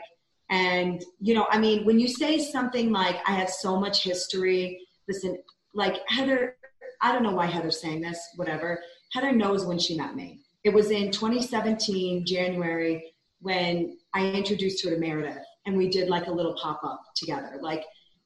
[0.50, 4.80] and you know, I mean, when you say something like, "I have so much history,"
[5.10, 5.38] listen,
[5.74, 6.56] like Heather,
[7.02, 8.20] I don't know why Heather's saying this.
[8.38, 8.82] Whatever,
[9.12, 10.40] Heather knows when she met me.
[10.64, 16.28] It was in 2017 January when I introduced her to Meredith, and we did like
[16.28, 17.60] a little pop up together.
[17.62, 17.86] Like,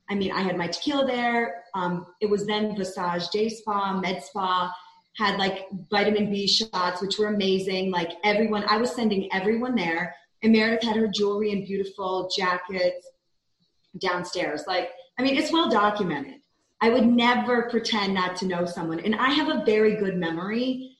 [0.09, 1.63] I mean, I had my tequila there.
[1.75, 4.73] Um, it was then Visage Day Spa, Med Spa
[5.17, 7.91] had like vitamin B shots, which were amazing.
[7.91, 10.15] Like everyone, I was sending everyone there.
[10.41, 13.07] And Meredith had her jewelry and beautiful jackets
[13.99, 14.63] downstairs.
[14.67, 16.41] Like, I mean, it's well documented.
[16.81, 18.99] I would never pretend not to know someone.
[18.99, 20.92] And I have a very good memory.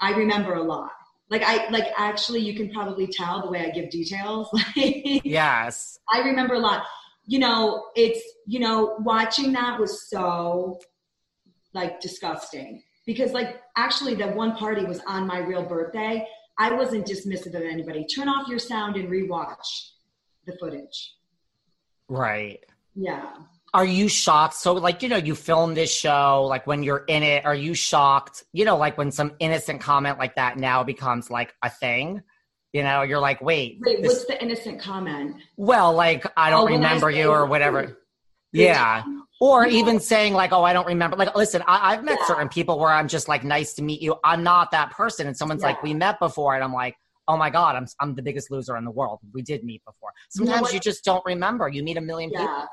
[0.00, 0.90] I remember a lot.
[1.28, 4.48] Like I like actually you can probably tell the way I give details.
[4.76, 5.98] yes.
[6.12, 6.84] I remember a lot.
[7.26, 10.80] You know, it's you know, watching that was so
[11.72, 16.26] like disgusting because like actually the one party was on my real birthday
[16.58, 19.90] i wasn't dismissive of anybody turn off your sound and rewatch
[20.46, 21.14] the footage
[22.08, 23.32] right yeah
[23.72, 24.54] are you shocked?
[24.54, 27.74] So like you know you film this show like when you're in it are you
[27.74, 28.44] shocked?
[28.52, 32.22] You know like when some innocent comment like that now becomes like a thing
[32.72, 34.12] you know you're like wait wait this...
[34.12, 35.36] what's the innocent comment?
[35.56, 37.98] Well like i don't oh, remember I you or whatever.
[38.52, 39.04] yeah.
[39.40, 41.16] or even saying like oh i don't remember.
[41.16, 42.26] Like listen I, have met yeah.
[42.26, 44.16] certain people where i'm just like nice to meet you.
[44.24, 45.26] I'm not that person.
[45.26, 45.68] And someone's yeah.
[45.68, 46.54] like we met before.
[46.54, 46.96] And i'm like
[47.28, 49.20] oh my god i'm, I'm the biggest loser in the world.
[49.32, 50.10] We did meet before.
[50.30, 51.68] Sometimes you, know you just don't remember.
[51.68, 52.40] You meet a million yeah.
[52.40, 52.68] people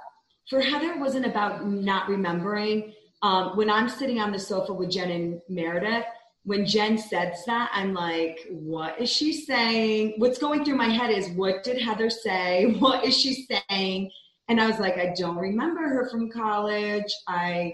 [0.49, 5.11] for heather wasn't about not remembering um, when i'm sitting on the sofa with jen
[5.11, 6.05] and meredith
[6.43, 11.11] when jen says that i'm like what is she saying what's going through my head
[11.11, 14.09] is what did heather say what is she saying
[14.49, 17.13] and I was like, I don't remember her from college.
[17.27, 17.73] I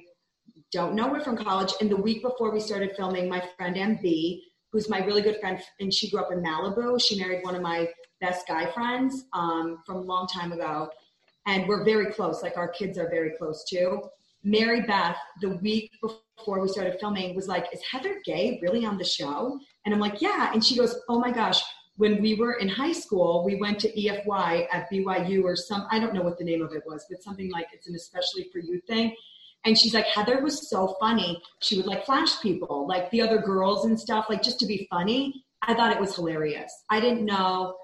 [0.71, 1.71] don't know her from college.
[1.79, 5.59] And the week before we started filming, my friend MB, who's my really good friend,
[5.79, 6.99] and she grew up in Malibu.
[6.99, 7.87] She married one of my
[8.21, 10.89] best guy friends um, from a long time ago.
[11.45, 14.01] And we're very close, like our kids are very close too.
[14.43, 18.97] Mary Beth, the week before we started filming, was like, Is Heather Gay really on
[18.97, 19.59] the show?
[19.85, 20.51] And I'm like, Yeah.
[20.53, 21.61] And she goes, Oh my gosh,
[21.95, 25.99] when we were in high school, we went to EFY at BYU or some, I
[25.99, 28.59] don't know what the name of it was, but something like it's an especially for
[28.59, 29.15] you thing.
[29.65, 31.41] And she's like, Heather was so funny.
[31.61, 34.87] She would like flash people, like the other girls and stuff, like just to be
[34.89, 35.45] funny.
[35.61, 36.73] I thought it was hilarious.
[36.89, 37.75] I didn't know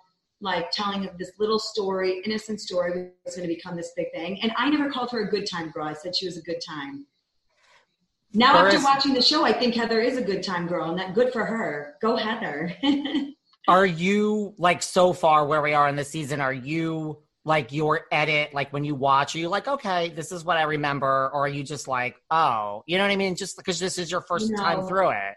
[0.42, 4.42] like telling of this little story, innocent story was going to become this big thing.
[4.42, 5.86] And I never called her a good time girl.
[5.86, 7.06] I said she was a good time.
[8.34, 11.14] Now after watching the show, I think Heather is a good time girl and that
[11.14, 11.96] good for her.
[12.02, 12.76] Go Heather.
[13.68, 16.40] are you like so far where we are in the season?
[16.40, 20.44] Are you like your edit, like when you watch, are you like, okay, this is
[20.44, 21.32] what I remember?
[21.34, 23.36] Or are you just like, oh, you know what I mean?
[23.36, 25.36] Just because this is your first know, time through it.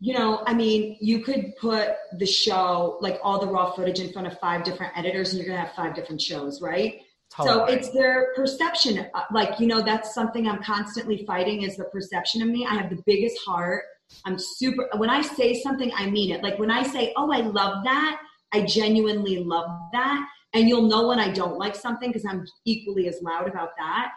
[0.00, 4.12] You know, I mean, you could put the show, like all the raw footage in
[4.12, 7.00] front of five different editors and you're going to have five different shows, right?
[7.34, 7.56] Totally.
[7.56, 9.06] So it's their perception.
[9.14, 12.66] Uh, like, you know, that's something I'm constantly fighting is the perception of me.
[12.66, 13.84] I have the biggest heart.
[14.24, 16.42] I'm super, when I say something, I mean it.
[16.42, 18.20] Like when I say, oh, I love that,
[18.52, 20.26] I genuinely love that.
[20.52, 24.12] And you'll know when I don't like something because I'm equally as loud about that.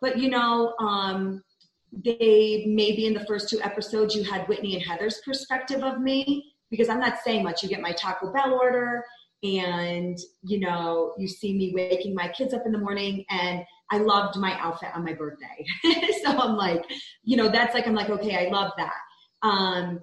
[0.00, 1.42] But you know, um,
[1.92, 6.54] they maybe in the first two episodes you had Whitney and Heather's perspective of me
[6.70, 7.62] because I'm not saying much.
[7.62, 9.04] You get my Taco Bell order
[9.42, 13.96] and you know you see me waking my kids up in the morning and i
[13.96, 15.64] loved my outfit on my birthday.
[16.22, 16.84] So i'm like
[17.24, 18.94] you know that's like i'm like okay i love that.
[19.42, 20.00] Um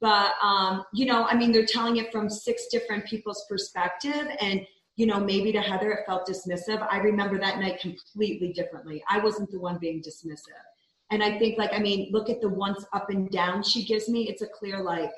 [0.00, 4.64] but um you know i mean they're telling it from six different people's perspective and
[4.94, 6.86] you know maybe to heather it felt dismissive.
[6.88, 9.02] I remember that night completely differently.
[9.08, 10.69] I wasn't the one being dismissive
[11.10, 14.08] and i think like i mean look at the once up and down she gives
[14.08, 15.12] me it's a clear like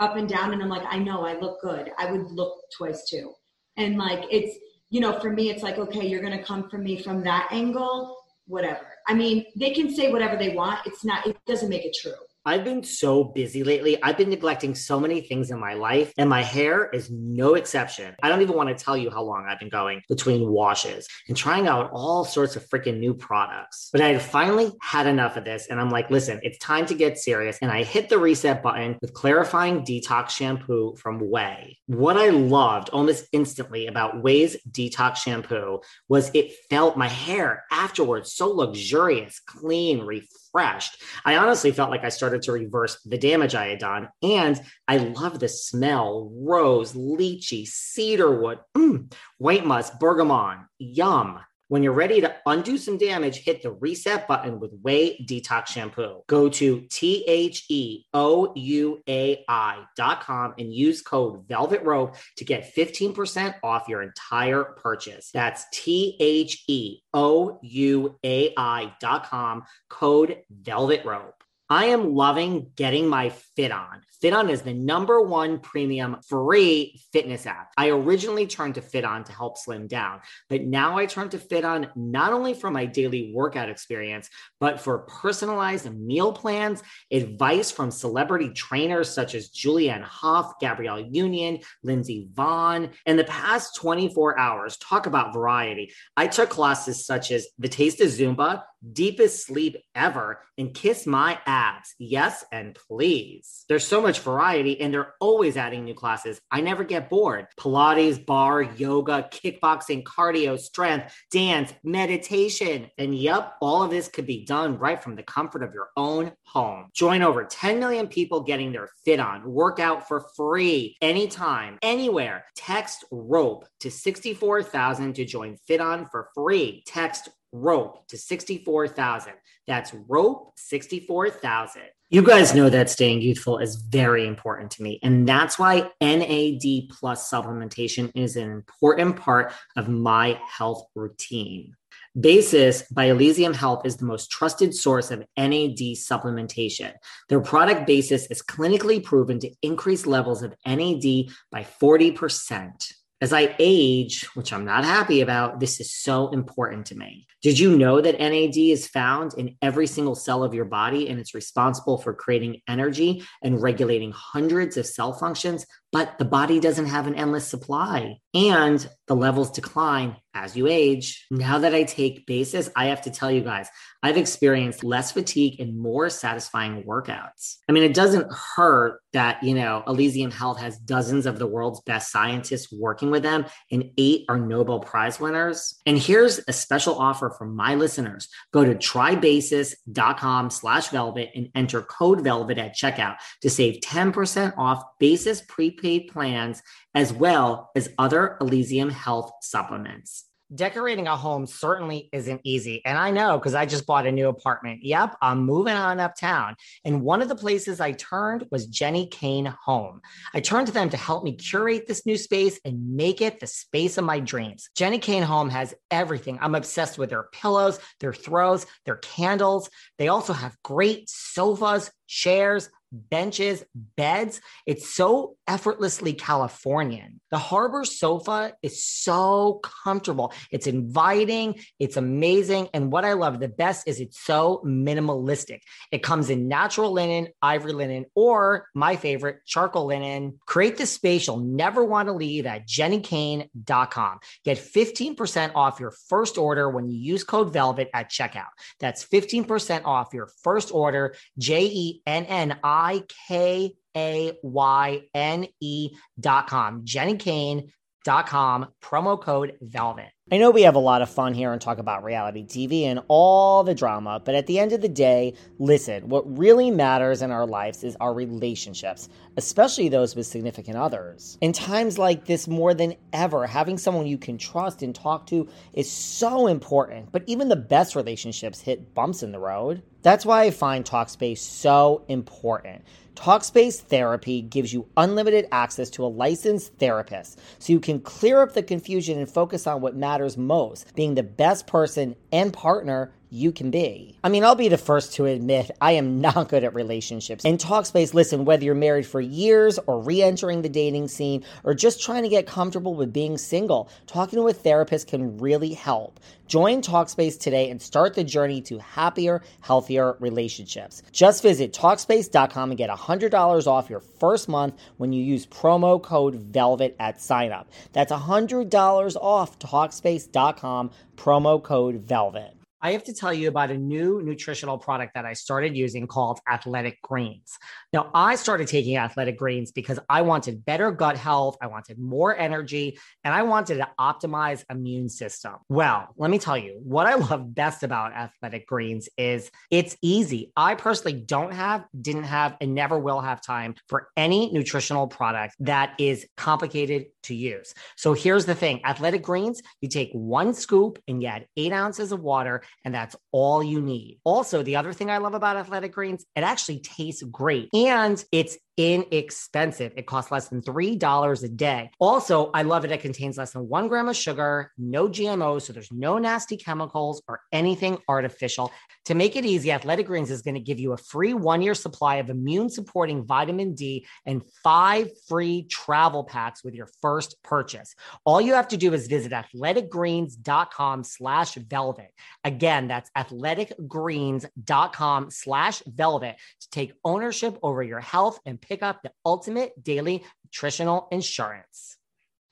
[0.00, 1.92] up and down and I'm like, I know I look good.
[1.98, 3.34] I would look twice too.
[3.76, 7.00] And like it's, you know, for me, it's like, okay, you're gonna come for me
[7.00, 8.86] from that angle, whatever.
[9.06, 10.80] I mean, they can say whatever they want.
[10.86, 12.12] It's not, it doesn't make it true.
[12.46, 14.02] I've been so busy lately.
[14.02, 18.14] I've been neglecting so many things in my life, and my hair is no exception.
[18.22, 21.36] I don't even want to tell you how long I've been going between washes and
[21.36, 23.90] trying out all sorts of freaking new products.
[23.92, 26.94] But I had finally had enough of this, and I'm like, listen, it's time to
[26.94, 27.58] get serious.
[27.60, 31.76] And I hit the reset button with clarifying detox shampoo from OUAI.
[31.86, 38.32] What I loved almost instantly about OUAI's detox shampoo was it felt my hair afterwards
[38.32, 41.02] so luxurious, clean, refreshed refreshed.
[41.24, 44.08] I honestly felt like I started to reverse the damage I had done.
[44.22, 51.40] And I love the smell rose, lychee, cedarwood, mm, white musk, bergamot, yum.
[51.70, 56.24] When you're ready to undo some damage, hit the reset button with OUAI Detox Shampoo.
[56.26, 61.84] Go to T H E O U A I dot com and use code Velvet
[61.84, 65.30] Rope to get 15% off your entire purchase.
[65.32, 71.40] That's T H E O U A I dot com, code Velvet Rope.
[71.72, 74.02] I am loving getting my fit on.
[74.20, 77.70] FitOn is the number one premium free fitness app.
[77.78, 81.90] I originally turned to FitOn to help slim down, but now I turn to FitOn
[81.94, 84.28] not only for my daily workout experience,
[84.58, 91.60] but for personalized meal plans, advice from celebrity trainers such as Julianne Hough, Gabrielle Union,
[91.84, 92.90] Lindsey Vonn.
[93.06, 95.92] In the past 24 hours, talk about variety.
[96.16, 101.38] I took classes such as The Taste of Zumba, Deepest Sleep Ever, and Kiss My
[101.46, 101.94] Abs.
[101.98, 103.64] Yes, and please.
[103.68, 106.40] There's so much variety and they're always adding new classes.
[106.50, 107.46] I never get bored.
[107.58, 112.90] Pilates, barre, yoga, kickboxing, cardio, strength, dance, meditation.
[112.98, 116.32] And yep, all of this could be done right from the comfort of your own
[116.44, 116.88] home.
[116.94, 119.50] Join over 10 million people getting their fit on.
[119.50, 122.44] Workout for free anytime, anywhere.
[122.56, 126.82] Text ROPE to 64,000 to join FitOn for free.
[126.86, 129.32] Text rope to 64,000.
[129.66, 131.82] That's rope 64,000.
[132.12, 134.98] You guys know that staying youthful is very important to me.
[135.02, 141.76] And that's why NAD plus supplementation is an important part of my health routine.
[142.18, 146.92] Basis by Elysium Health is the most trusted source of NAD supplementation.
[147.28, 152.92] Their product Basis is clinically proven to increase levels of NAD by 40%.
[153.22, 157.26] As I age, which I'm not happy about, this is so important to me.
[157.42, 161.20] Did you know that NAD is found in every single cell of your body and
[161.20, 165.66] it's responsible for creating energy and regulating hundreds of cell functions?
[165.92, 171.26] But the body doesn't have an endless supply and the levels decline as you age.
[171.32, 171.40] Mm-hmm.
[171.40, 173.68] Now that I take basis, I have to tell you guys,
[174.02, 177.56] I've experienced less fatigue and more satisfying workouts.
[177.68, 181.80] I mean, it doesn't hurt that, you know, Elysium Health has dozens of the world's
[181.80, 185.74] best scientists working with them, and eight are Nobel Prize winners.
[185.84, 188.28] And here's a special offer for my listeners.
[188.52, 194.84] Go to trybasis.com slash velvet and enter code velvet at checkout to save 10% off
[195.00, 195.42] basis
[195.80, 196.62] prepaid plans
[196.94, 200.26] as well as other Elysium Health supplements.
[200.52, 202.82] Decorating a home certainly isn't easy.
[202.84, 204.80] And I know because I just bought a new apartment.
[204.82, 206.56] Yep, I'm moving on uptown.
[206.84, 210.00] And one of the places I turned was Jenni Kayne Home.
[210.34, 213.46] I turned to them to help me curate this new space and make it the
[213.46, 214.70] space of my dreams.
[214.76, 216.36] Jenni Kayne Home has everything.
[216.42, 219.70] I'm obsessed with their pillows, their throws, their candles.
[219.98, 223.64] They also have great sofas, chairs, benches,
[223.96, 224.40] beds.
[224.66, 227.20] It's so effortlessly Californian.
[227.32, 230.32] The harbor sofa is so comfortable.
[230.52, 232.68] It's inviting, it's amazing.
[232.72, 235.62] And what I love the best is it's so minimalistic.
[235.90, 240.38] It comes in natural linen, ivory linen, or my favorite, charcoal linen.
[240.46, 244.20] Create the space you'll never want to leave at jennikayne.com.
[244.44, 248.52] Get 15% off your first order when you use code VELVET at checkout.
[248.78, 255.46] That's 15% off your first order, J E N N I K A Y N
[255.60, 256.84] E dot com.
[256.84, 257.72] Jenni Kayne
[258.04, 260.12] dot com, promo code Velvet.
[260.32, 263.00] I know we have a lot of fun here and talk about reality TV and
[263.08, 267.32] all the drama, but at the end of the day, listen, what really matters in
[267.32, 271.36] our lives is our relationships, especially those with significant others.
[271.40, 275.48] In times like this, more than ever, having someone you can trust and talk to
[275.72, 279.82] is so important, but even the best relationships hit bumps in the road.
[280.02, 282.84] That's why I find Talkspace so important.
[283.20, 288.54] Talkspace Therapy gives you unlimited access to a licensed therapist so you can clear up
[288.54, 293.52] the confusion and focus on what matters most being the best person and partner you
[293.52, 294.16] can be.
[294.24, 297.44] I mean, I'll be the first to admit I am not good at relationships.
[297.44, 301.72] In Talkspace, listen, whether you're married for years or re entering the dating scene or
[301.72, 306.18] just trying to get comfortable with being single, talking to a therapist can really help.
[306.48, 311.02] Join Talkspace today and start the journey to happier, healthier relationships.
[311.12, 316.34] Just visit Talkspace.com and get $100 off your first month when you use promo code
[316.34, 317.66] VELVET at signup.
[317.92, 322.59] That's $100 off Talkspace.com, promo code VELVET.
[322.82, 326.40] I have to tell you about a new nutritional product that I started using called
[326.48, 327.58] Athletic Greens.
[327.92, 332.36] Now, I started taking Athletic Greens because I wanted better gut health, I wanted more
[332.36, 335.56] energy, and I wanted to optimize immune system.
[335.68, 340.52] Well, let me tell you, what I love best about Athletic Greens is it's easy.
[340.56, 345.54] I personally don't have, didn't have, and never will have time for any nutritional product
[345.60, 347.74] that is complicated to use.
[347.96, 352.12] So here's the thing Athletic Greens, you take one scoop and you add eight ounces
[352.12, 354.20] of water and that's all you need.
[354.24, 358.58] Also, the other thing I love about athletic greens, it actually tastes great and it's
[358.76, 359.92] inexpensive.
[359.96, 361.90] It costs less than $3 a day.
[361.98, 362.92] Also, I love it.
[362.92, 367.22] It contains less than one gram of sugar, no GMOs, so there's no nasty chemicals
[367.28, 368.72] or anything artificial.
[369.06, 371.74] To make it easy, Athletic Greens is going to give you a free one year
[371.74, 377.94] supply of immune supporting vitamin D and five free travel packs with your first purchase.
[378.24, 382.12] All you have to do is visit athleticgreens.com slash velvet.
[382.44, 389.10] Again, that's athleticgreens.com slash velvet to take ownership over your health and pick up the
[389.26, 391.98] ultimate daily nutritional insurance.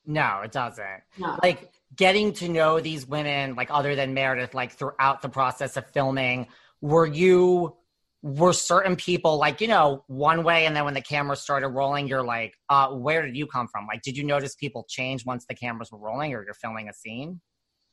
[0.05, 1.03] No, it doesn't.
[1.17, 1.39] No.
[1.43, 5.87] Like getting to know these women, like other than Meredith, like throughout the process of
[5.91, 6.49] filming,
[6.81, 7.77] were you
[8.21, 12.09] were certain people like you know one way and then when the cameras started rolling
[12.09, 15.47] you're like uh where did you come from like did you notice people change once
[15.49, 17.41] the cameras were rolling or you're filming a scene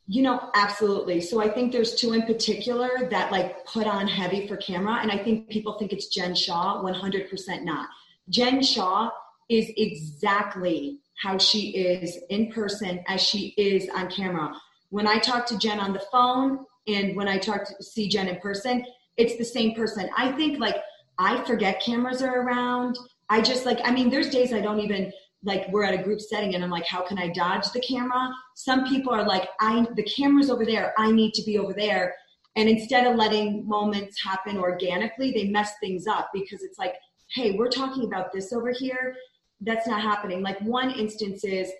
[0.07, 1.19] you know, absolutely.
[1.19, 4.99] So I think there's two in particular that like put on heavy for camera.
[5.01, 7.89] And I think people think it's Jen Shah, 100% not.
[8.29, 9.09] Jen Shah
[9.49, 14.53] is exactly how she is in person as she is on camera.
[14.89, 18.27] When I talk to Jen on the phone and when I talk to see Jen
[18.27, 18.85] in person,
[19.17, 20.09] it's the same person.
[20.17, 20.77] I think like
[21.17, 22.97] I forget cameras are around.
[23.29, 25.11] I just like, I mean, there's days I don't even
[25.43, 28.29] like we're at a group setting and I'm like, how can I dodge the camera?
[28.55, 32.15] Some people are like, I the camera's over there, I need to be over there.
[32.57, 36.95] And instead of letting moments happen organically, they mess things up because it's like,
[37.33, 39.15] hey, we're talking about this over here.
[39.61, 40.41] That's not happening.
[40.41, 41.71] Like one instance is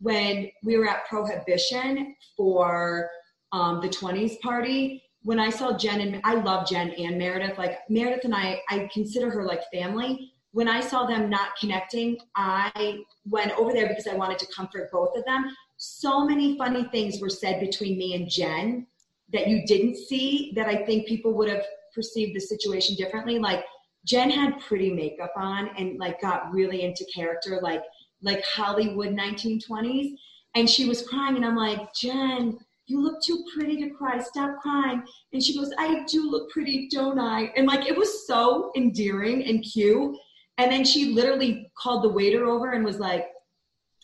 [0.00, 3.10] when we were at Prohibition for
[3.52, 5.02] um, the 20s party.
[5.22, 8.88] When I saw Jen and I love Jen and Meredith, like Meredith and I, I
[8.92, 14.06] consider her like family when I saw them not connecting, I went over there because
[14.06, 15.54] I wanted to comfort both of them.
[15.76, 18.86] So many funny things were said between me and Jen
[19.32, 23.38] that you didn't see that I think people would have perceived the situation differently.
[23.38, 23.64] Like
[24.06, 27.82] Jen had pretty makeup on and like got really into character, like
[28.22, 30.14] like Hollywood 1920s.
[30.54, 34.18] And she was crying, and I'm like, Jen, you look too pretty to cry.
[34.18, 35.02] Stop crying.
[35.32, 37.52] And she goes, I do look pretty, don't I?
[37.56, 40.16] And like it was so endearing and cute.
[40.58, 43.28] And then she literally called the waiter over and was like,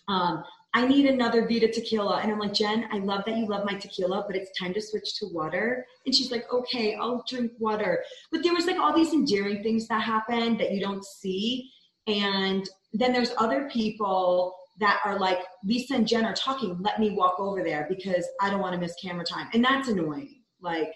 [0.08, 0.44] um,
[0.76, 2.18] I need another Vida tequila.
[2.18, 4.82] And I'm like, Jen, I love that you love my tequila, but it's time to
[4.82, 5.86] switch to water.
[6.04, 8.04] And she's like, okay, I'll drink water.
[8.30, 11.70] But there was like all these endearing things that happen that you don't see.
[12.06, 17.12] And then there's other people that are like, Lisa and Jen are talking, let me
[17.12, 19.48] walk over there because I don't want to miss camera time.
[19.54, 20.42] And that's annoying.
[20.60, 20.92] Like,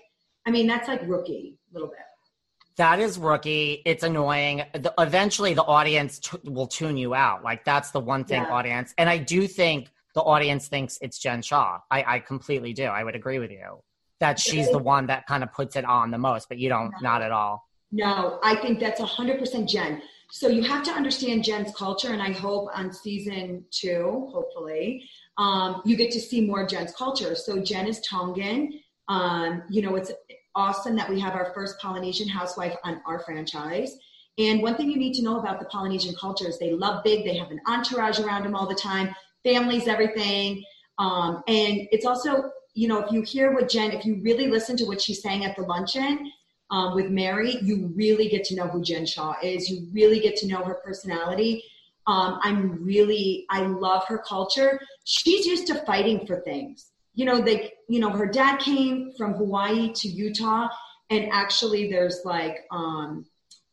[0.46, 2.00] I mean, that's like rookie a little bit.
[2.76, 3.82] That is rookie.
[3.84, 4.62] It's annoying.
[4.72, 7.42] The, eventually, the audience t- will tune you out.
[7.44, 8.52] Like that's the one thing, yeah.
[8.52, 8.94] audience.
[8.96, 11.80] And I do think the audience thinks it's Jen Shah.
[11.90, 12.84] I, I completely do.
[12.84, 13.82] I would agree with you
[14.20, 16.90] that she's the one that kind of puts it on the most, but you don't.
[17.00, 17.10] No.
[17.10, 17.68] Not at all.
[17.92, 20.02] No, I think that's hundred percent Jen.
[20.30, 25.08] So you have to understand Jen's culture, and I hope on season two, hopefully,
[25.38, 27.34] um, you get to see more Jen's culture.
[27.34, 28.80] So Jen is Tongan.
[29.08, 30.12] Um, you know, it's
[30.60, 33.96] awesome that we have our first Polynesian housewife on our franchise.
[34.36, 37.24] And one thing you need to know about the Polynesian culture is they love big,
[37.24, 40.62] they have an entourage around them all the time, families, everything.
[40.98, 44.76] Um, and it's also, you know, if you hear what Jen, if you really listen
[44.76, 46.30] to what she's saying at the luncheon
[46.70, 49.70] um, with Mary, you really get to know who Jen Shah is.
[49.70, 51.64] You really get to know her personality.
[52.06, 54.78] Um, I'm really, I love her culture.
[55.04, 56.90] She's used to fighting for things.
[57.14, 60.68] You know, they, you know, her dad came from Hawaii to Utah,
[61.10, 63.26] and actually, there's like, um,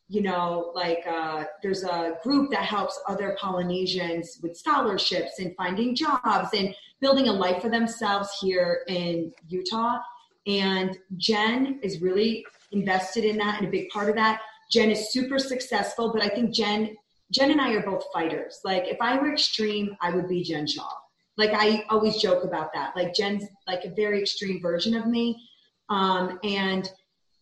[0.10, 5.96] you know, like uh, there's a group that helps other Polynesians with scholarships and finding
[5.96, 10.00] jobs and building a life for themselves here in Utah.
[10.48, 14.42] And Jen is really invested in that and a big part of that.
[14.72, 16.96] Jen is super successful, but I think Jen,
[17.32, 18.62] Jen and I are both fighters.
[18.64, 20.90] Like if I were extreme, I would be Jen Shah.
[21.38, 22.96] Like I always joke about that.
[22.96, 25.48] Like Jen's like a very extreme version of me.
[25.90, 26.90] Um, and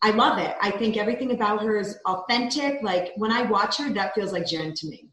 [0.02, 0.56] I love it.
[0.62, 2.82] I think everything about her is authentic.
[2.84, 5.10] Like when I watch her, that feels like Jen to me.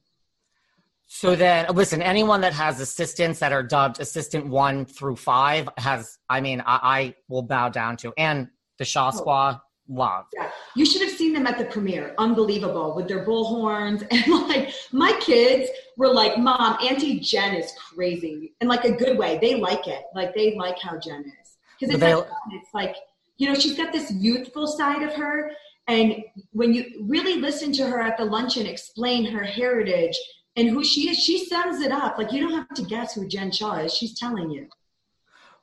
[1.07, 6.18] So then, listen, anyone that has assistants that are dubbed assistant one through five has,
[6.28, 8.14] I mean, I, I will bow down to.
[8.16, 9.61] And the Shah oh.
[9.89, 10.26] Love.
[10.35, 10.51] Yeah.
[10.76, 12.14] You should have seen them at the premiere.
[12.18, 14.07] Unbelievable with their bullhorns.
[14.11, 18.55] And like, my kids were like, Mom, Auntie Jen is crazy.
[18.61, 19.39] In like a good way.
[19.41, 20.05] They like it.
[20.14, 21.57] Like, they like how Jen is.
[21.78, 22.97] Because it's, like, it's like,
[23.39, 25.51] you know, she's got this youthful side of her.
[25.89, 30.16] And when you really listen to her at the luncheon explain her heritage
[30.57, 32.18] and who she is, she sums it up.
[32.18, 33.95] Like you don't have to guess who Jen Shah is.
[33.95, 34.68] She's telling you.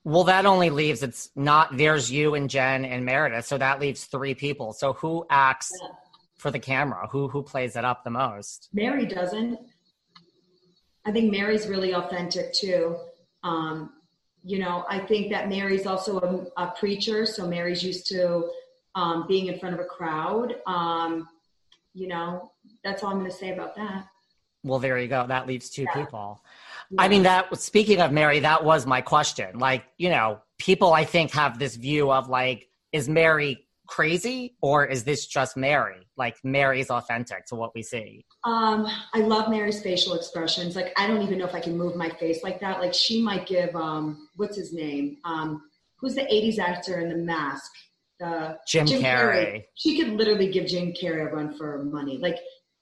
[0.04, 4.06] Well, that only leaves it's not there's you and Jen and Meredith, so that leaves
[4.06, 4.74] three people.
[4.74, 5.72] So who acts
[6.38, 7.08] for the camera?
[7.12, 8.70] Who who plays it up the most?
[8.74, 9.60] Mary doesn't.
[11.06, 12.97] I think Mary's really authentic too.
[13.43, 13.93] Um,
[14.43, 16.20] you know, I think that Mary's also
[16.58, 18.50] a, a preacher, so Mary's used to
[18.95, 20.56] um, being in front of a crowd.
[20.66, 21.28] Um,
[21.93, 22.52] you know,
[22.84, 24.08] that's all I'm going to say about that.
[24.64, 25.26] Well, there you go.
[25.28, 25.93] That leaves two yeah.
[25.93, 26.43] people.
[26.92, 27.02] Yeah.
[27.02, 29.60] I mean, that speaking of Mary, that was my question.
[29.60, 34.86] Like, you know, people I think have this view of like, is Mary crazy or
[34.86, 36.08] is this just Mary?
[36.16, 38.26] Like Mary's authentic to what we see.
[38.44, 40.76] Um, I love Mary's facial expressions.
[40.76, 42.80] Like I don't even know if I can move my face like that.
[42.80, 45.18] Like she might give um what's his name?
[45.26, 45.62] Um
[45.98, 47.72] who's the 80s actor in the mask?
[48.20, 49.34] The Jim, Jim Carrey.
[49.34, 49.64] Carrey.
[49.76, 52.18] She could literally give Jim Carrey a run for money.
[52.18, 52.38] Like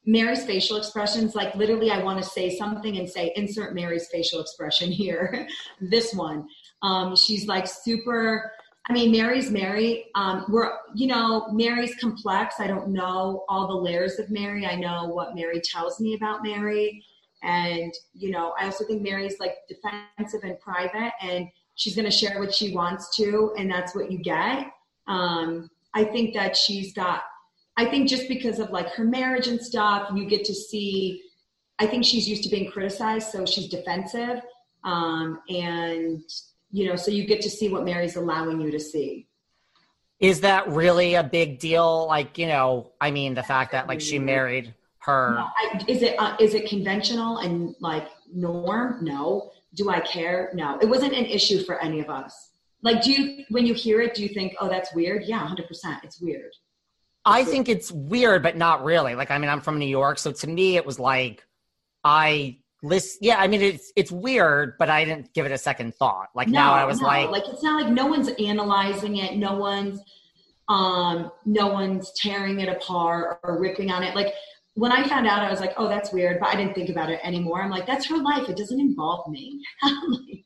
[0.07, 4.39] Mary's facial expressions, like literally, I want to say something and say, insert Mary's facial
[4.39, 5.47] expression here.
[5.81, 6.47] this one.
[6.81, 8.51] Um, she's like super.
[8.89, 10.05] I mean, Mary's Mary.
[10.15, 12.55] Um, we're, you know, Mary's complex.
[12.59, 14.65] I don't know all the layers of Mary.
[14.65, 17.03] I know what Mary tells me about Mary.
[17.43, 22.11] And, you know, I also think Mary's like defensive and private, and she's going to
[22.11, 24.71] share what she wants to, and that's what you get.
[25.07, 27.23] Um, I think that she's got
[27.77, 31.23] I think just because of like her marriage and stuff, you get to see.
[31.79, 34.41] I think she's used to being criticized, so she's defensive,
[34.83, 36.23] um, and
[36.71, 39.27] you know, so you get to see what Mary's allowing you to see.
[40.19, 42.07] Is that really a big deal?
[42.07, 45.35] Like, you know, I mean, the fact that like she married her.
[45.35, 49.03] No, I, is it uh, is it conventional and like norm?
[49.03, 49.51] No.
[49.75, 50.49] Do I care?
[50.55, 50.79] No.
[50.81, 52.51] It wasn't an issue for any of us.
[52.81, 55.23] Like, do you when you hear it, do you think, oh, that's weird?
[55.25, 55.99] Yeah, hundred percent.
[56.03, 56.51] It's weird.
[57.27, 59.13] I think it's weird, but not really.
[59.13, 61.45] Like, I mean, I'm from New York, so to me, it was like
[62.03, 63.19] I list.
[63.21, 66.29] Yeah, I mean, it's it's weird, but I didn't give it a second thought.
[66.33, 67.07] Like no, now, I was no.
[67.07, 69.35] like, like it's not like no one's analyzing it.
[69.35, 69.99] No one's
[70.69, 74.15] um, no one's tearing it apart or ripping on it.
[74.15, 74.33] Like
[74.75, 77.09] when I found out, I was like, oh, that's weird, but I didn't think about
[77.09, 77.61] it anymore.
[77.61, 78.47] I'm like, that's her life.
[78.47, 79.61] It doesn't involve me.
[79.83, 80.45] like,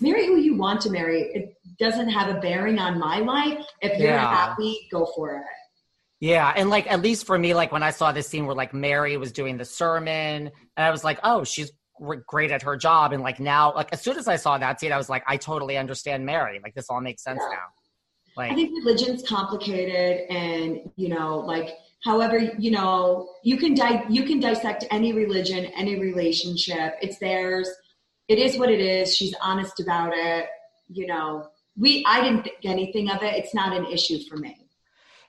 [0.00, 1.22] marry who you want to marry.
[1.34, 3.64] It doesn't have a bearing on my life.
[3.82, 4.34] If you're yeah.
[4.34, 5.44] happy, go for it.
[6.20, 8.72] Yeah, and like at least for me, like when I saw this scene where like
[8.72, 11.72] Mary was doing the sermon, and I was like, oh, she's
[12.26, 14.92] great at her job, and like now, like as soon as I saw that scene,
[14.92, 16.58] I was like, I totally understand Mary.
[16.62, 17.56] Like this all makes sense yeah.
[17.56, 17.64] now.
[18.36, 24.06] Like, I think religion's complicated, and you know, like however, you know, you can di-
[24.08, 26.94] you can dissect any religion, any relationship.
[27.02, 27.68] It's theirs.
[28.28, 29.14] It is what it is.
[29.14, 30.46] She's honest about it.
[30.88, 33.34] You know, we I didn't think anything of it.
[33.34, 34.65] It's not an issue for me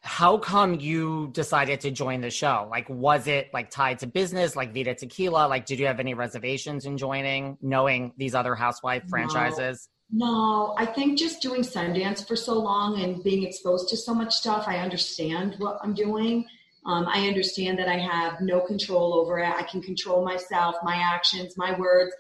[0.02, 2.68] how come you decided to join the show?
[2.70, 5.48] Like, was it like tied to business, like Vida Tequila?
[5.48, 9.90] Like, did you have any reservations in joining, knowing these other housewife franchises?
[10.10, 14.34] No, I think just doing Sundance for so long and being exposed to so much
[14.34, 16.46] stuff, I understand what I'm doing.
[16.86, 19.54] Um, I understand that I have no control over it.
[19.54, 22.16] I can control myself, my actions, my words.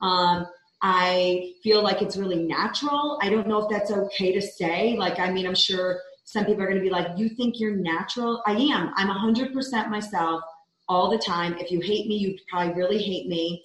[0.00, 0.46] Um,
[0.80, 3.18] I feel like it's really natural.
[3.20, 4.96] I don't know if that's okay to say.
[4.96, 7.76] Like, I mean, I'm sure some people are going to be like, You think you're
[7.76, 8.42] natural?
[8.46, 8.92] I am.
[8.96, 10.42] I'm 100% myself
[10.88, 11.56] all the time.
[11.58, 13.64] If you hate me, you probably really hate me,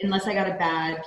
[0.00, 1.02] unless I got a bad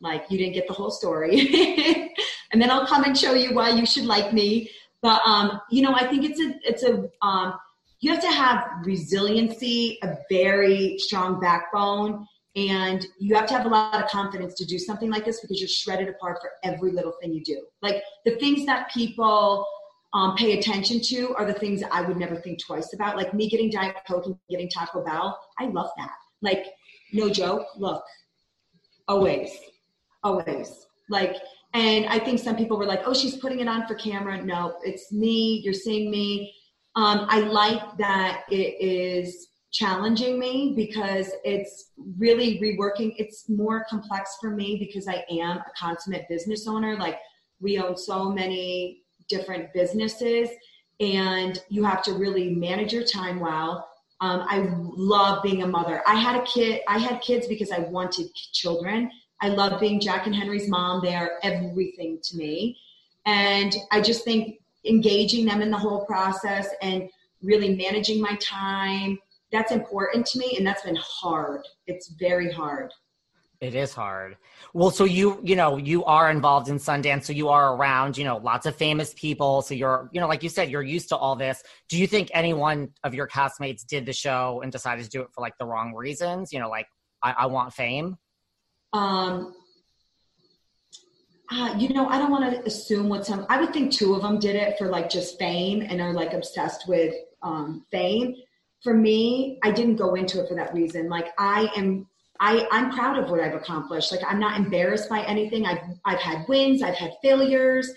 [0.00, 2.12] Like you didn't get the whole story.
[2.52, 4.70] and then I'll come and show you why you should like me.
[5.02, 7.54] But um, you know, I think it's a it's a um,
[8.00, 13.68] you have to have resiliency, a very strong backbone, and you have to have a
[13.68, 17.12] lot of confidence to do something like this because you're shredded apart for every little
[17.20, 17.60] thing you do.
[17.82, 19.66] Like the things that people
[20.14, 23.16] um, pay attention to are the things I would never think twice about.
[23.16, 26.12] Like me getting Diet Coke and getting Taco Bell, I love that.
[26.40, 26.66] Like,
[27.12, 28.02] no joke, look,
[29.06, 29.50] always,
[30.22, 30.86] always.
[31.10, 31.36] Like,
[31.74, 34.42] and I think some people were like, oh, she's putting it on for camera.
[34.42, 35.60] No, it's me.
[35.64, 36.54] You're seeing me.
[36.96, 43.14] Um, I like that it is challenging me because it's really reworking.
[43.18, 46.96] It's more complex for me because I am a consummate business owner.
[46.96, 47.18] Like,
[47.60, 50.48] we own so many different businesses
[51.00, 53.88] and you have to really manage your time well.
[54.20, 56.02] Um, I love being a mother.
[56.06, 59.10] I had a kid, I had kids because I wanted children.
[59.40, 61.00] I love being Jack and Henry's mom.
[61.02, 62.76] They are everything to me.
[63.26, 67.08] And I just think engaging them in the whole process and
[67.42, 69.18] really managing my time,
[69.52, 70.56] that's important to me.
[70.56, 71.62] And that's been hard.
[71.86, 72.92] It's very hard.
[73.60, 74.36] It is hard.
[74.72, 78.22] Well, so you, you know, you are involved in Sundance, so you are around, you
[78.22, 79.62] know, lots of famous people.
[79.62, 81.60] So you're, you know, like you said, you're used to all this.
[81.88, 85.22] Do you think any one of your castmates did the show and decided to do
[85.22, 86.52] it for like the wrong reasons?
[86.52, 86.86] You know, like
[87.20, 88.16] I, I want fame.
[88.92, 89.54] Um,
[91.50, 93.44] uh, you know, I don't want to assume what some.
[93.48, 96.32] I would think two of them did it for like just fame and are like
[96.32, 98.36] obsessed with um, fame.
[98.84, 101.08] For me, I didn't go into it for that reason.
[101.08, 102.06] Like I am
[102.40, 104.12] I, I'm proud of what I've accomplished.
[104.12, 105.66] Like I'm not embarrassed by anything.
[105.66, 107.90] I've I've had wins, I've had failures.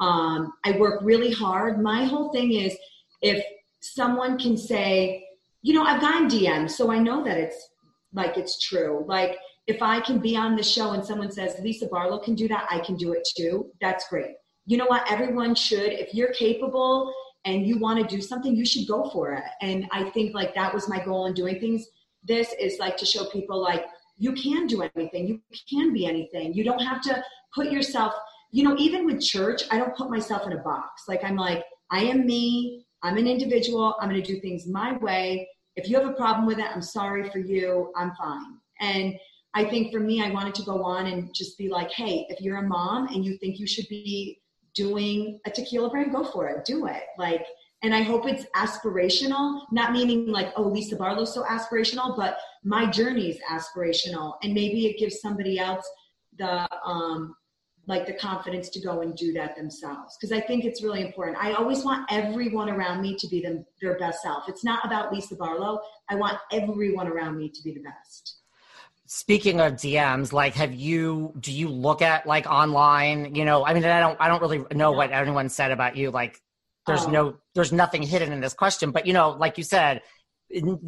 [0.00, 1.82] Um, I work really hard.
[1.82, 2.76] My whole thing is
[3.22, 3.42] if
[3.80, 5.24] someone can say,
[5.62, 7.70] you know, I've gotten DMs, so I know that it's
[8.12, 9.04] like it's true.
[9.08, 12.46] Like if I can be on the show and someone says Lisa Barlow can do
[12.48, 13.70] that, I can do it too.
[13.80, 14.34] That's great.
[14.66, 15.10] You know what?
[15.10, 15.92] Everyone should.
[15.92, 17.12] If you're capable
[17.44, 19.44] and you want to do something, you should go for it.
[19.62, 21.86] And I think like that was my goal in doing things
[22.26, 23.86] this is like to show people like
[24.18, 26.54] you can do anything you can be anything.
[26.54, 27.22] You don't have to
[27.54, 28.14] put yourself
[28.52, 31.02] you know even with church i don't put myself in a box.
[31.08, 34.96] Like i'm like i am me i'm an individual i'm going to do things my
[34.98, 35.48] way.
[35.76, 38.58] If you have a problem with it i'm sorry for you i'm fine.
[38.80, 39.14] And
[39.54, 42.40] i think for me i wanted to go on and just be like hey if
[42.40, 44.40] you're a mom and you think you should be
[44.74, 47.04] doing a tequila brand go for it do it.
[47.18, 47.46] Like
[47.82, 52.86] and I hope it's aspirational, not meaning like, oh, Lisa Barlow's so aspirational, but my
[52.86, 54.34] journey is aspirational.
[54.42, 55.88] And maybe it gives somebody else
[56.38, 57.36] the, um,
[57.86, 60.16] like the confidence to go and do that themselves.
[60.20, 61.36] Cause I think it's really important.
[61.38, 64.48] I always want everyone around me to be them, their best self.
[64.48, 65.78] It's not about Lisa Barlow.
[66.08, 68.38] I want everyone around me to be the best.
[69.06, 73.72] Speaking of DMs, like, have you, do you look at like online, you know, I
[73.72, 76.40] mean, I don't, I don't really know what anyone said about you, like
[76.86, 77.10] there's oh.
[77.10, 80.02] no there's nothing hidden in this question but you know like you said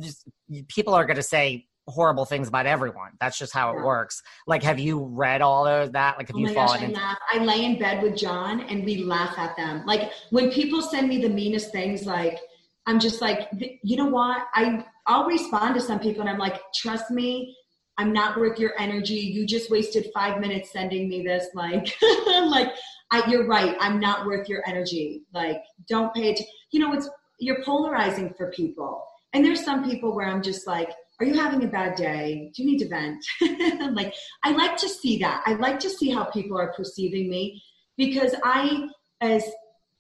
[0.01, 0.29] just,
[0.69, 3.13] people are going to say horrible things about everyone.
[3.19, 4.23] That's just how it works.
[4.47, 6.19] Like have you read all of that?
[6.19, 7.19] Like have oh you fallen gosh, I, laugh.
[7.33, 9.85] I lay in bed with john and we laugh at them.
[9.87, 12.39] Like when people send me the meanest things like
[12.87, 13.49] i'm just like
[13.83, 14.47] you know what?
[14.55, 17.57] I i'll respond to some people and i'm like trust me
[17.97, 19.15] i'm not worth your energy.
[19.15, 21.95] You just wasted five minutes sending me this like
[22.47, 22.73] like
[23.11, 23.77] I, you're right.
[23.81, 25.23] I'm not worth your energy.
[25.33, 26.37] Like, don't pay.
[26.71, 29.05] You know, it's you're polarizing for people.
[29.33, 30.91] And there's some people where I'm just like,
[31.21, 32.51] are you having a bad day?
[32.55, 33.25] Do you need to vent?
[33.95, 35.43] like, I like to see that.
[35.47, 37.63] I like to see how people are perceiving me
[37.97, 38.89] because I,
[39.21, 39.45] as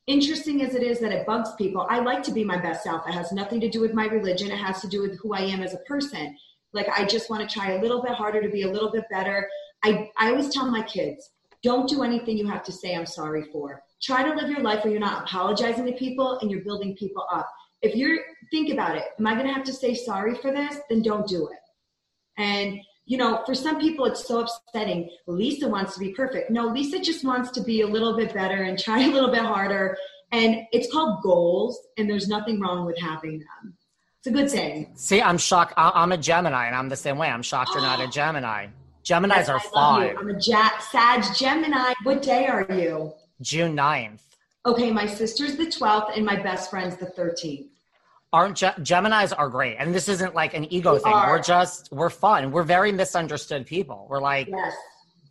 [0.06, 3.06] interesting as it is that it bugs people, I like to be my best self.
[3.08, 4.50] It has nothing to do with my religion.
[4.50, 6.36] It has to do with who I am as a person.
[6.72, 9.04] Like, I just want to try a little bit harder to be a little bit
[9.10, 9.48] better.
[9.82, 11.28] I, I always tell my kids,
[11.62, 13.82] don't do anything you have to say I'm sorry for.
[14.00, 17.24] Try to live your life where you're not apologizing to people and you're building people
[17.32, 17.48] up.
[17.82, 18.18] If you're,
[18.50, 20.76] think about it, am I going to have to say sorry for this?
[20.88, 21.58] Then don't do it.
[22.36, 25.10] And, you know, for some people, it's so upsetting.
[25.26, 26.50] Lisa wants to be perfect.
[26.50, 29.42] No, Lisa just wants to be a little bit better and try a little bit
[29.42, 29.96] harder.
[30.30, 33.76] And it's called goals, and there's nothing wrong with having them.
[34.18, 34.90] It's a good thing.
[34.94, 35.72] See, I'm shocked.
[35.76, 37.28] I'm a Gemini, and I'm the same way.
[37.28, 38.66] I'm shocked you're not a Gemini.
[39.08, 40.16] Geminis yes, are five.
[40.18, 41.94] I'm a ja- Sag Gemini.
[42.02, 43.14] What day are you?
[43.40, 44.20] June 9th.
[44.66, 47.68] Okay, my sister's the 12th and my best friend's the 13th.
[48.34, 49.76] Aren't Ge- Geminis are great.
[49.78, 51.14] And this isn't like an ego they thing.
[51.14, 51.30] Are.
[51.30, 52.52] We're just, we're fun.
[52.52, 54.06] We're very misunderstood people.
[54.10, 54.74] We're like, yes,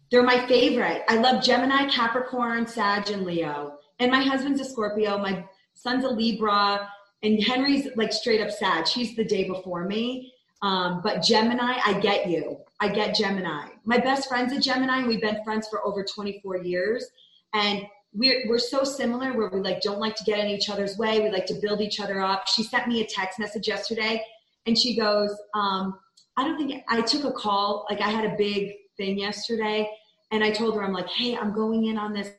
[0.10, 1.04] they're my favorite.
[1.08, 3.78] I love Gemini, Capricorn, Sag, and Leo.
[4.00, 5.20] And my husband's a Scorpio.
[5.20, 6.90] My son's a Libra.
[7.22, 8.88] And Henry's like straight up Sag.
[8.88, 10.34] She's the day before me.
[10.62, 12.58] Um, but Gemini, I get you.
[12.80, 13.70] I get Gemini.
[13.86, 17.06] My best friend's a Gemini, and we've been friends for over 24 years.
[17.54, 20.98] And we're we're so similar where we like don't like to get in each other's
[20.98, 21.20] way.
[21.20, 22.48] We like to build each other up.
[22.48, 24.24] She sent me a text message yesterday,
[24.66, 25.98] and she goes, um,
[26.38, 27.86] "I don't think I took a call.
[27.90, 29.90] Like I had a big thing yesterday,
[30.32, 32.30] and I told her I'm like, hey, I'm going in on this.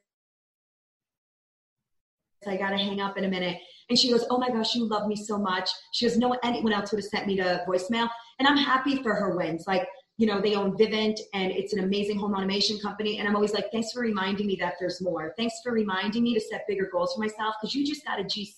[2.46, 3.60] I got to hang up in a minute."
[3.90, 6.72] And she goes, "Oh my gosh, you love me so much." She goes, "No anyone
[6.72, 8.08] else would have sent me to voicemail."
[8.38, 9.64] And I'm happy for her wins.
[9.66, 13.18] Like you know, they own Vivint and it's an amazing home automation company.
[13.18, 15.32] And I'm always like, thanks for reminding me that there's more.
[15.38, 18.24] Thanks for reminding me to set bigger goals for myself because you just got a
[18.24, 18.54] G6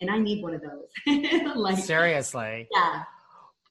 [0.00, 0.86] and I need one of those.
[1.56, 2.68] like, Seriously.
[2.72, 3.02] Yeah.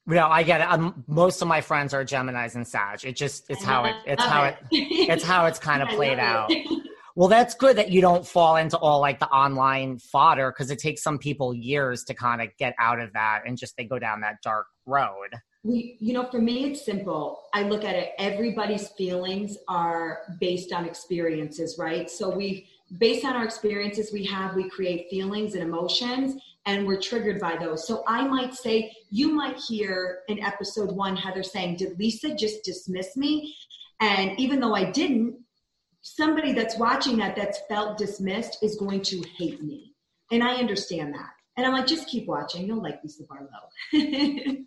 [0.05, 0.67] No, I get it.
[0.69, 3.05] Um, most of my friends are Gemini's and Sag.
[3.05, 6.51] It just it's how it it's how it it's how it's kind of played out.
[7.17, 10.79] Well, that's good that you don't fall into all like the online fodder because it
[10.79, 13.97] takes some people years to kind of get out of that and just they go
[13.97, 15.29] down that dark road.
[15.63, 17.43] We you know for me it's simple.
[17.53, 22.09] I look at it everybody's feelings are based on experiences right?
[22.09, 22.67] So we
[22.99, 27.55] based on our experiences we have we create feelings and emotions and we're triggered by
[27.55, 27.87] those.
[27.87, 32.65] So i might say you might hear in episode one heather saying did lisa just
[32.65, 33.55] dismiss me?
[34.01, 35.44] And even though i didn't
[36.07, 39.93] somebody that's watching that that's felt dismissed is going to hate me
[40.31, 44.65] and i understand that and i'm like just keep watching you'll like lisa barlow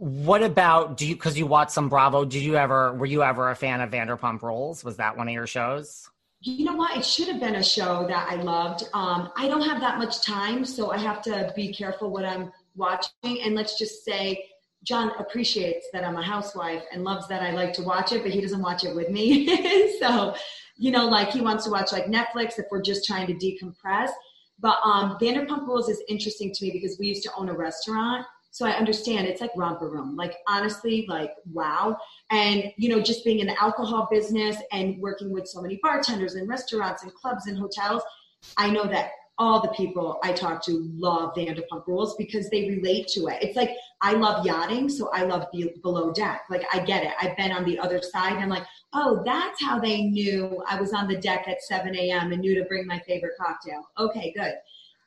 [0.00, 2.24] What about do you because you watched some Bravo?
[2.24, 4.82] Did you ever were you ever a fan of Vanderpump Rules?
[4.82, 6.08] Was that one of your shows?
[6.40, 6.96] You know what?
[6.96, 8.84] It should have been a show that I loved.
[8.94, 12.50] Um, I don't have that much time, so I have to be careful what I'm
[12.74, 13.42] watching.
[13.42, 14.42] And let's just say
[14.82, 18.32] John appreciates that I'm a housewife and loves that I like to watch it, but
[18.32, 19.98] he doesn't watch it with me.
[20.00, 20.34] so,
[20.76, 24.10] you know, like he wants to watch like Netflix if we're just trying to decompress.
[24.58, 28.26] But um, Vanderpump Rules is interesting to me because we used to own a restaurant
[28.52, 30.16] so I understand it's like romper room.
[30.16, 31.96] Like honestly, like wow.
[32.30, 36.34] And you know, just being in the alcohol business and working with so many bartenders
[36.34, 38.02] and restaurants and clubs and hotels,
[38.56, 43.08] I know that all the people I talk to love Vanderpump Rules because they relate
[43.08, 43.42] to it.
[43.42, 43.70] It's like
[44.02, 46.42] I love yachting, so I love be- below deck.
[46.50, 47.12] Like I get it.
[47.20, 48.34] I've been on the other side.
[48.34, 51.96] And I'm like, oh, that's how they knew I was on the deck at 7
[51.96, 52.32] a.m.
[52.32, 53.82] and knew to bring my favorite cocktail.
[53.98, 54.52] Okay, good.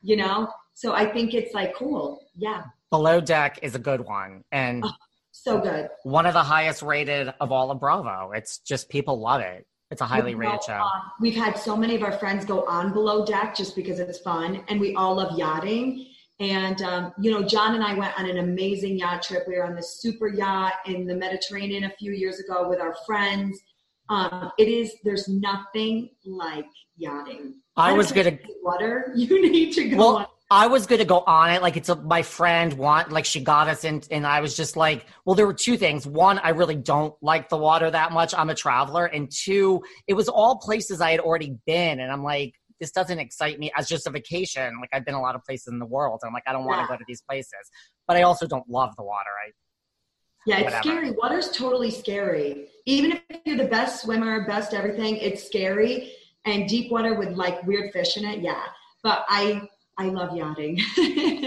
[0.02, 2.26] You know, so I think it's like cool.
[2.36, 2.64] Yeah.
[2.90, 4.44] Below Deck is a good one.
[4.52, 4.92] And oh,
[5.32, 5.90] so good.
[6.02, 8.32] One of the highest rated of all of Bravo.
[8.32, 9.68] It's just people love it.
[9.94, 10.74] It's a highly rated show.
[10.74, 14.18] Uh, we've had so many of our friends go on Below Deck just because it's
[14.22, 14.64] fun.
[14.68, 16.08] And we all love yachting.
[16.40, 19.44] And, um, you know, John and I went on an amazing yacht trip.
[19.48, 22.96] We were on this super yacht in the Mediterranean a few years ago with our
[23.06, 23.60] friends.
[24.10, 26.66] Um, it is, there's nothing like
[26.98, 27.62] yachting.
[27.78, 28.44] I was going to.
[28.64, 31.62] Water, you need to go well, on I was going to go on it.
[31.62, 34.76] Like it's a, my friend want, like she got us in and I was just
[34.76, 36.06] like, well, there were two things.
[36.06, 38.36] One, I really don't like the water that much.
[38.36, 39.06] I'm a traveler.
[39.06, 42.00] And two, it was all places I had already been.
[42.00, 44.80] And I'm like, this doesn't excite me as just a vacation.
[44.80, 46.20] Like I've been a lot of places in the world.
[46.22, 47.72] And I'm like, I don't want to go to these places,
[48.08, 49.30] but I also don't love the water.
[49.48, 49.52] I,
[50.46, 50.84] yeah, it's whatever.
[50.84, 51.12] scary.
[51.12, 52.68] Water's totally scary.
[52.86, 56.12] Even if you're the best swimmer, best everything, it's scary.
[56.46, 58.64] And deep water with like weird fish in it, yeah.
[59.02, 60.80] But I I love yachting.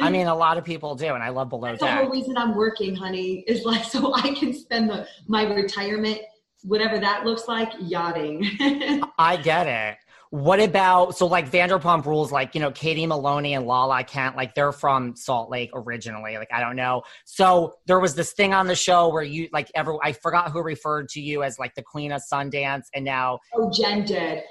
[0.01, 1.99] I mean, a lot of people do, and I love below That's deck.
[1.99, 6.21] The whole reason I'm working, honey, is like so I can spend the my retirement,
[6.63, 8.49] whatever that looks like, yachting.
[9.19, 9.99] I get it.
[10.31, 12.31] What about so like Vanderpump Rules?
[12.31, 16.37] Like you know, Katie Maloney and Lala Kent, like they're from Salt Lake originally.
[16.37, 17.03] Like I don't know.
[17.25, 20.63] So there was this thing on the show where you like ever I forgot who
[20.63, 24.43] referred to you as like the Queen of Sundance, and now oh Jen did.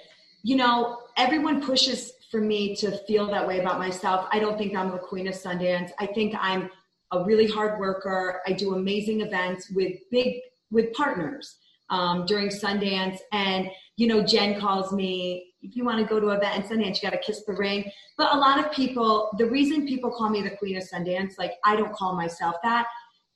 [0.43, 4.27] You know, everyone pushes for me to feel that way about myself.
[4.31, 5.91] I don't think I'm the queen of Sundance.
[5.99, 6.69] I think I'm
[7.11, 8.41] a really hard worker.
[8.47, 10.35] I do amazing events with big
[10.71, 11.57] with partners
[11.89, 15.53] um, during Sundance, and you know, Jen calls me.
[15.61, 17.53] If you want to go to an event in Sundance, you got to kiss the
[17.53, 17.91] ring.
[18.17, 21.53] But a lot of people, the reason people call me the queen of Sundance, like
[21.63, 22.85] I don't call myself that,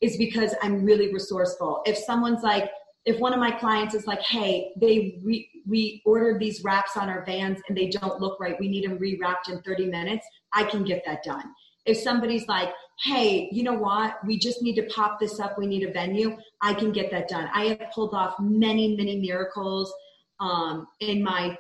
[0.01, 1.81] is because I'm really resourceful.
[1.85, 2.69] If someone's like,
[3.05, 7.09] if one of my clients is like, hey, they re- we ordered these wraps on
[7.09, 10.63] our vans and they don't look right, we need them rewrapped in 30 minutes, I
[10.63, 11.45] can get that done.
[11.85, 12.69] If somebody's like,
[13.03, 16.37] hey, you know what, we just need to pop this up, we need a venue,
[16.61, 17.49] I can get that done.
[17.53, 19.93] I have pulled off many, many miracles
[20.39, 21.57] um, in my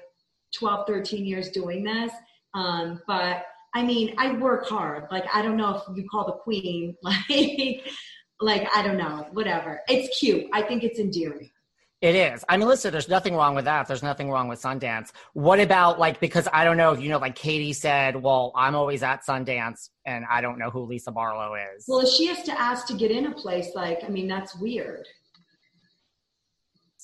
[0.53, 2.11] 12, 13 years doing this.
[2.53, 5.05] Um, but I mean, I work hard.
[5.11, 7.83] Like, I don't know if you call the queen, like,
[8.39, 9.81] like I don't know, whatever.
[9.87, 10.45] It's cute.
[10.53, 11.51] I think it's endearing.
[12.01, 12.45] It is.
[12.47, 13.85] I mean, listen, there's nothing wrong with that.
[13.87, 15.11] There's nothing wrong with Sundance.
[15.33, 18.73] What about like because I don't know, if you know, like Katie said, well, I'm
[18.73, 21.83] always at Sundance and I don't know who Lisa Barlow is.
[21.89, 24.55] Well, if she has to ask to get in a place, like, I mean, that's
[24.57, 25.05] weird.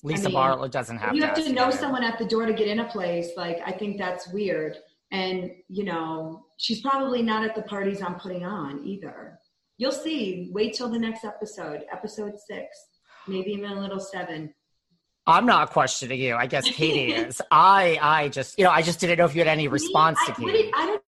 [0.02, 2.26] Lisa I mean, Barlow doesn't have you to have to ask know someone at the
[2.26, 3.32] door to get in a place.
[3.36, 4.78] Like, I think that's weird.
[5.12, 9.40] And, you know, she's probably not at the parties I'm putting on either.
[9.78, 10.50] You'll see.
[10.54, 12.68] Wait till the next episode, episode six,
[13.28, 14.54] maybe even a little seven.
[15.28, 16.36] I'm not questioning you.
[16.36, 17.42] I guess Katie is.
[17.52, 20.28] I I just you know, I just didn't know if you had any response I,
[20.28, 20.72] to Katie.
[20.74, 21.02] I don't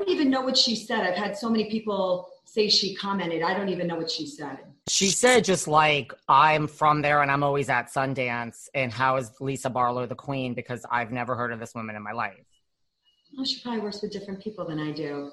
[0.00, 1.00] I don't even know what she said.
[1.00, 3.42] I've had so many people say she commented.
[3.42, 4.58] I don't even know what she said.
[4.88, 9.30] She said just like I'm from there and I'm always at Sundance and how is
[9.40, 12.46] Lisa Barlow the queen because I've never heard of this woman in my life.
[13.38, 15.30] Oh, she probably works with different people than I do.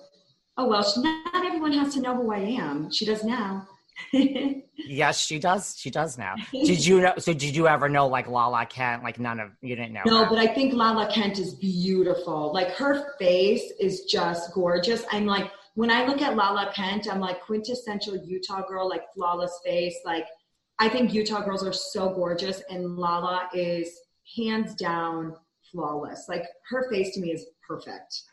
[0.58, 2.92] Oh well, she, not everyone has to know who I am.
[2.92, 3.68] She does now.
[4.90, 5.76] Yes, she does.
[5.78, 6.36] She does now.
[6.52, 9.04] Did you know so did you ever know like Lala Kent?
[9.04, 10.04] Like none of you didn't know.
[10.06, 10.30] No, her?
[10.30, 12.54] but I think Lala Kent is beautiful.
[12.54, 15.04] Like her face is just gorgeous.
[15.12, 19.60] I'm like, when I look at Lala Kent, I'm like quintessential Utah girl, like flawless
[19.64, 19.96] face.
[20.06, 20.26] Like,
[20.80, 24.00] I think Utah girls are so gorgeous, and Lala is
[24.36, 25.36] hands down
[25.72, 26.26] flawless.
[26.28, 28.24] Like, her face to me is perfect.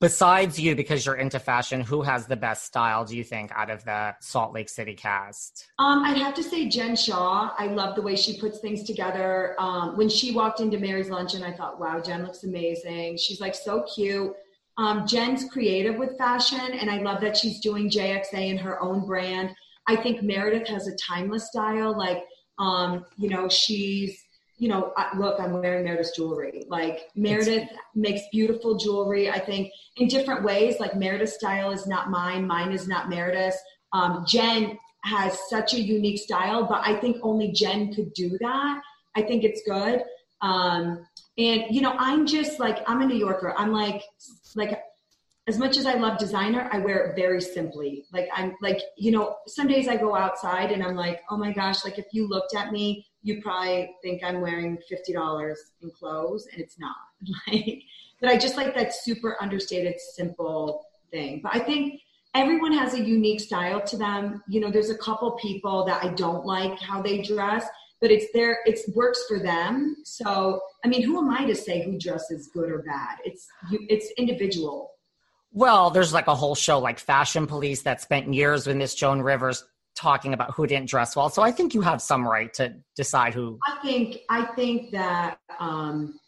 [0.00, 3.68] Besides you, because you're into fashion, who has the best style, do you think, out
[3.68, 5.68] of the Salt Lake City cast?
[5.78, 7.52] Um, I'd have to say Jen Shah.
[7.58, 9.54] I love the way she puts things together.
[9.58, 13.18] Um, when she walked into Mary's Luncheon, I thought, wow, Jen looks amazing.
[13.18, 14.32] She's like so cute.
[14.78, 19.04] Um, Jen's creative with fashion, and I love that she's doing JXA in her own
[19.04, 19.50] brand.
[19.86, 21.94] I think Meredith has a timeless style.
[21.94, 22.24] Like,
[22.58, 24.18] um, you know, she's,
[24.60, 26.64] you know, I, look, I'm wearing Meredith's jewelry.
[26.68, 30.78] Like, Meredith makes beautiful jewelry, I think, in different ways.
[30.78, 33.56] Like, Meredith's style is not mine, mine is not Meredith's.
[33.94, 38.82] Um, Jen has such a unique style, but I think only Jen could do that.
[39.16, 40.04] I think it's good.
[40.42, 41.06] Um,
[41.38, 43.54] and you know, I'm just like I'm a New Yorker.
[43.56, 44.02] I'm like
[44.54, 44.78] like
[45.48, 48.04] as much as I love designer, I wear it very simply.
[48.12, 51.52] Like I'm like, you know, some days I go outside and I'm like, oh my
[51.52, 55.90] gosh, like if you looked at me, you probably think I'm wearing fifty dollars in
[55.90, 56.96] clothes, and it's not.
[57.46, 57.82] Like,
[58.20, 61.40] but I just like that super understated, simple thing.
[61.42, 62.00] But I think
[62.34, 64.42] everyone has a unique style to them.
[64.48, 67.66] You know, there's a couple people that I don't like how they dress,
[68.00, 69.96] but it's their it works for them.
[70.04, 73.18] So I mean, who am I to say who dresses good or bad?
[73.24, 74.92] It's you, it's individual.
[75.52, 79.20] Well, there's like a whole show like Fashion Police that spent years with Miss Joan
[79.20, 79.64] Rivers
[80.00, 81.28] talking about who didn't dress well.
[81.28, 83.58] So I think you have some right to decide who.
[83.66, 86.18] I think I think that um,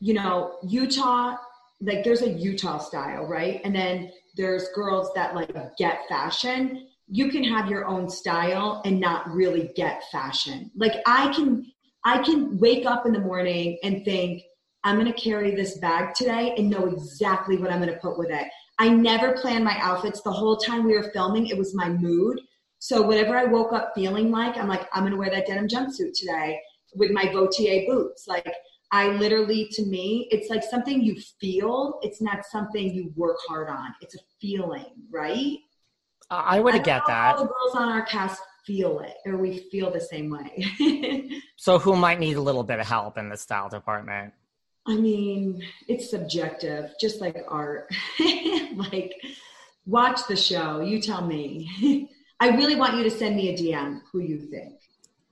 [0.00, 1.36] you know Utah,
[1.80, 3.60] like there's a Utah style, right?
[3.64, 6.88] And then there's girls that like get fashion.
[7.08, 10.70] You can have your own style and not really get fashion.
[10.74, 11.70] Like I can
[12.04, 14.42] I can wake up in the morning and think
[14.82, 18.18] I'm going to carry this bag today and know exactly what I'm going to put
[18.18, 18.48] with it.
[18.80, 20.22] I never plan my outfits.
[20.22, 22.40] The whole time we were filming, it was my mood.
[22.82, 26.18] So whatever I woke up feeling like, I'm like, I'm gonna wear that denim jumpsuit
[26.18, 26.60] today
[26.96, 28.26] with my Vautier boots.
[28.26, 28.52] Like
[28.90, 32.00] I literally, to me, it's like something you feel.
[32.02, 33.94] It's not something you work hard on.
[34.00, 35.58] It's a feeling, right?
[36.28, 37.36] I would get that.
[37.36, 41.40] All the girls on our cast feel it, or we feel the same way.
[41.56, 44.34] So who might need a little bit of help in the style department?
[44.88, 47.94] I mean, it's subjective, just like art.
[48.74, 49.14] like,
[49.86, 50.80] watch the show.
[50.80, 52.10] You tell me.
[52.42, 54.80] I really want you to send me a DM who you think.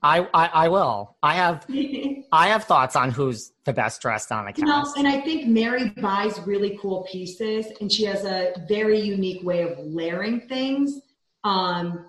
[0.00, 1.16] I, I, I will.
[1.24, 1.66] I have
[2.32, 5.48] I have thoughts on who's the best dressed on the You know, and I think
[5.48, 11.00] Mary buys really cool pieces, and she has a very unique way of layering things.
[11.42, 12.06] Um,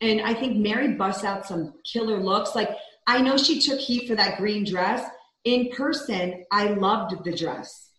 [0.00, 2.54] and I think Mary busts out some killer looks.
[2.54, 2.70] Like
[3.08, 5.04] I know she took heat for that green dress.
[5.42, 7.90] In person, I loved the dress,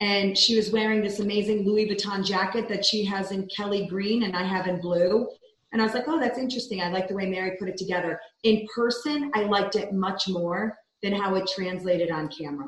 [0.00, 4.24] and she was wearing this amazing Louis Vuitton jacket that she has in Kelly green,
[4.24, 5.28] and I have in blue.
[5.72, 6.82] And I was like, oh, that's interesting.
[6.82, 8.20] I like the way Mary put it together.
[8.42, 12.66] In person, I liked it much more than how it translated on camera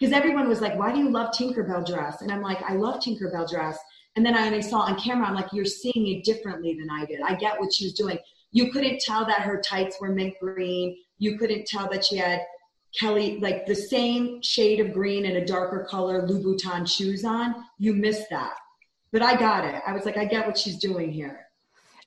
[0.00, 3.00] because everyone was like, "Why do you love Tinkerbell dress?" And I'm like, "I love
[3.00, 3.78] Tinkerbell dress."
[4.16, 7.20] And then I, saw on camera, I'm like, "You're seeing it differently than I did.
[7.20, 8.18] I get what she was doing.
[8.50, 10.96] You couldn't tell that her tights were mint green.
[11.18, 12.40] You couldn't tell that she had
[12.98, 17.54] Kelly like the same shade of green and a darker color Louboutin shoes on.
[17.78, 18.56] You missed that,
[19.12, 19.82] but I got it.
[19.86, 21.46] I was like, I get what she's doing here.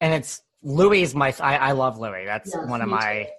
[0.04, 2.26] And it's Louis my I, I love Louis.
[2.26, 3.30] That's Yes, one of my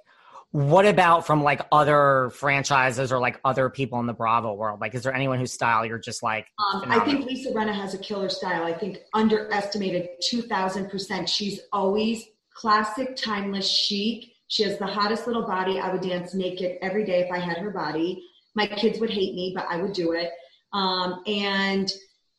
[0.51, 4.81] what about from like other franchises or like other people in the Bravo world?
[4.81, 7.93] Like is there anyone whose style you're just like Um, I think Lisa Rinna has
[7.93, 8.65] a killer style.
[8.65, 11.29] I think underestimated 2000%.
[11.29, 14.33] She's always classic, timeless, chic.
[14.49, 15.79] She has the hottest little body.
[15.79, 18.25] I would dance naked every day if I had her body.
[18.55, 20.31] My kids would hate me, but I would do it.
[20.73, 21.93] Um, and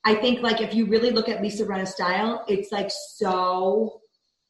[0.04, 4.02] I think like if you really look at Lisa Rinna's style, it's like so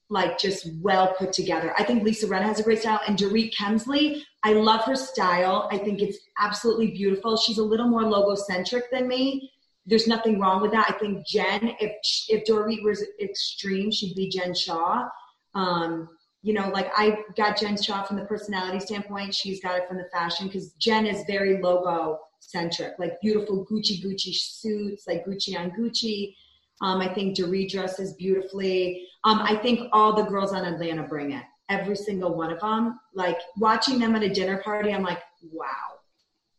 [0.09, 1.73] like just well put together.
[1.77, 5.67] I think Lisa Rinna has a great style, and Dorit Kemsley, I love her style.
[5.71, 7.37] I think it's absolutely beautiful.
[7.37, 9.51] She's a little more logo centric than me.
[9.87, 10.87] There's nothing wrong with that.
[10.89, 11.91] I think Jen, if
[12.29, 15.07] if Dorit was extreme, she'd be Jen Shah.
[15.53, 16.09] Um,
[16.41, 19.33] you know, like I got Jen Shah from the personality standpoint.
[19.33, 24.03] She's got it from the fashion because Jen is very logo centric, like beautiful Gucci
[24.03, 26.35] Gucci suits, like Gucci on Gucci.
[26.81, 29.07] Um, I think Dorit dresses beautifully.
[29.23, 31.43] Um, I think all the girls on Atlanta bring it.
[31.69, 32.99] Every single one of them.
[33.13, 35.19] Like watching them at a dinner party, I'm like,
[35.51, 35.69] wow,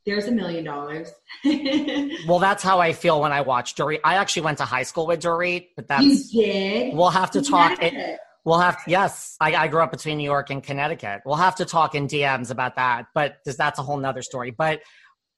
[0.05, 1.13] there's a million dollars.
[2.27, 4.01] well, that's how I feel when I watch Dorit.
[4.05, 6.95] I actually went to high school with Dorit, but that's you did.
[6.95, 7.83] We'll have to talk.
[7.83, 9.37] It, we'll have to, yes.
[9.41, 11.23] I, I, grew up between New York and Connecticut.
[11.27, 14.53] We'll have to talk in DMs about that, but that's a whole nother story.
[14.53, 14.81] But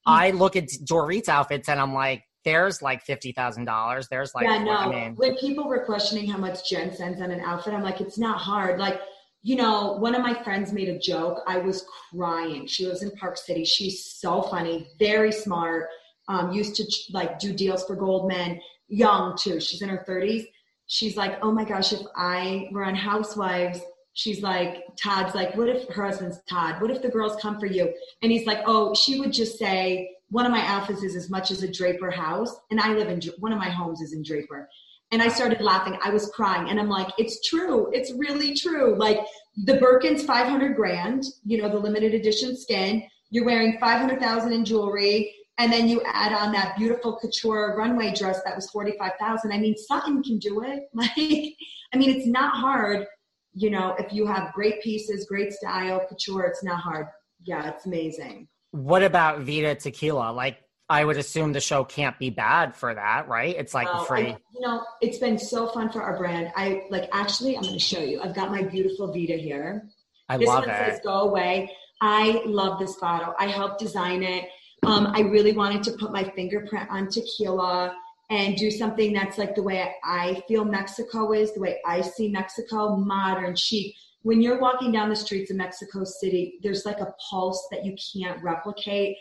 [0.05, 4.07] I look at Dorit's outfits and I'm like, there's like fifty thousand dollars.
[4.07, 4.71] There's like yeah, no.
[4.71, 8.01] I mean, when people were questioning how much Jen spends on an outfit, I'm like,
[8.01, 8.79] it's not hard.
[8.79, 9.01] Like,
[9.41, 11.41] you know, one of my friends made a joke.
[11.47, 12.65] I was crying.
[12.67, 13.65] She lives in Park City.
[13.65, 15.87] She's so funny, very smart.
[16.27, 18.61] Um, used to like do deals for Goldman.
[18.87, 19.59] Young too.
[19.59, 20.45] She's in her 30s.
[20.87, 23.79] She's like, oh my gosh, if I were on Housewives,
[24.13, 26.81] she's like, Todd's like, what if her husband's Todd?
[26.81, 27.93] What if the girls come for you?
[28.21, 31.51] And he's like, oh, she would just say, one of my outfits is as much
[31.51, 34.69] as a Draper house, and I live in one of my homes is in Draper.
[35.11, 35.97] And I started laughing.
[36.03, 37.89] I was crying, and I'm like, it's true.
[37.91, 38.95] It's really true.
[38.95, 39.19] Like
[39.65, 41.23] the Birkin's 500 grand.
[41.43, 43.03] You know, the limited edition skin.
[43.31, 48.41] You're wearing 500,000 in jewelry, and then you add on that beautiful couture runway dress
[48.45, 49.51] that was 45,000.
[49.51, 50.83] I mean, Sutton can do it.
[50.93, 51.55] Like,
[51.91, 53.07] I mean, it's not hard.
[53.53, 57.07] You know, if you have great pieces, great style, couture, it's not hard.
[57.43, 58.47] Yeah, it's amazing.
[58.71, 60.31] What about Vida Tequila?
[60.31, 60.57] Like,
[60.89, 63.55] I would assume the show can't be bad for that, right?
[63.55, 64.29] It's like uh, free.
[64.29, 66.51] I, you know, it's been so fun for our brand.
[66.55, 68.21] I like actually, I'm going to show you.
[68.21, 69.87] I've got my beautiful Vita here.
[70.27, 70.77] I this love one it.
[70.77, 73.35] says "Go away." I love this bottle.
[73.37, 74.45] I helped design it.
[74.85, 77.93] Um, I really wanted to put my fingerprint on tequila
[78.29, 82.29] and do something that's like the way I feel Mexico is, the way I see
[82.29, 87.13] Mexico, modern, chic when you're walking down the streets of Mexico City, there's like a
[87.29, 89.17] pulse that you can't replicate.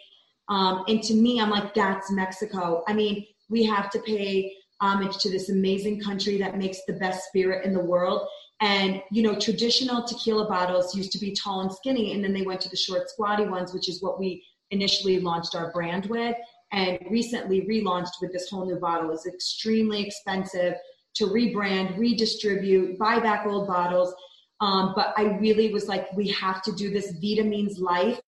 [0.49, 2.83] Um, and to me, I'm like, that's Mexico.
[2.89, 7.25] I mean, we have to pay homage to this amazing country that makes the best
[7.29, 8.27] spirit in the world.
[8.61, 12.43] And, you know, traditional tequila bottles used to be tall and skinny, and then they
[12.43, 16.37] went to the short, squatty ones, which is what we initially launched our brand with.
[16.73, 19.11] And recently relaunched with this whole new bottle.
[19.11, 20.75] It's extremely expensive
[21.15, 24.15] to rebrand, redistribute, buy back old bottles.
[24.61, 27.13] Um, but I really was like, we have to do this.
[27.13, 28.21] Vida means life.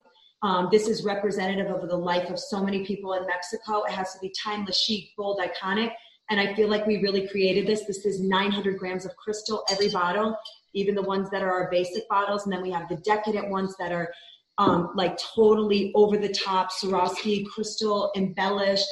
[0.43, 3.83] Um, this is representative of the life of so many people in Mexico.
[3.83, 5.93] It has to be timeless, chic, bold, iconic.
[6.31, 7.85] And I feel like we really created this.
[7.85, 10.37] This is 900 grams of crystal every bottle,
[10.73, 12.45] even the ones that are our basic bottles.
[12.45, 14.13] And then we have the decadent ones that are
[14.57, 18.87] um, like totally over the top, Swarovski crystal embellished.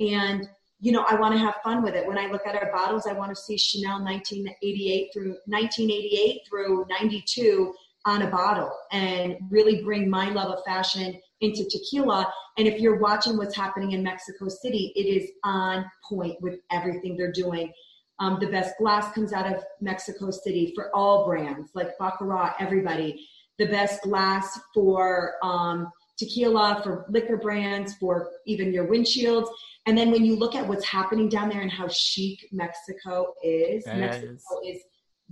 [0.00, 0.48] And
[0.80, 2.06] you know, I want to have fun with it.
[2.06, 6.86] When I look at our bottles, I want to see Chanel 1988 through 1988 through
[6.88, 7.74] 92
[8.06, 12.32] on a bottle and really bring my love of fashion into tequila.
[12.56, 17.16] And if you're watching what's happening in Mexico City, it is on point with everything
[17.16, 17.70] they're doing.
[18.18, 23.26] Um, the best glass comes out of Mexico City for all brands, like Baccarat, everybody.
[23.58, 25.90] The best glass for um,
[26.20, 29.48] tequila, for liquor brands, for even your windshields.
[29.86, 33.84] And then when you look at what's happening down there and how chic Mexico is,
[33.86, 33.96] yes.
[33.96, 34.82] Mexico is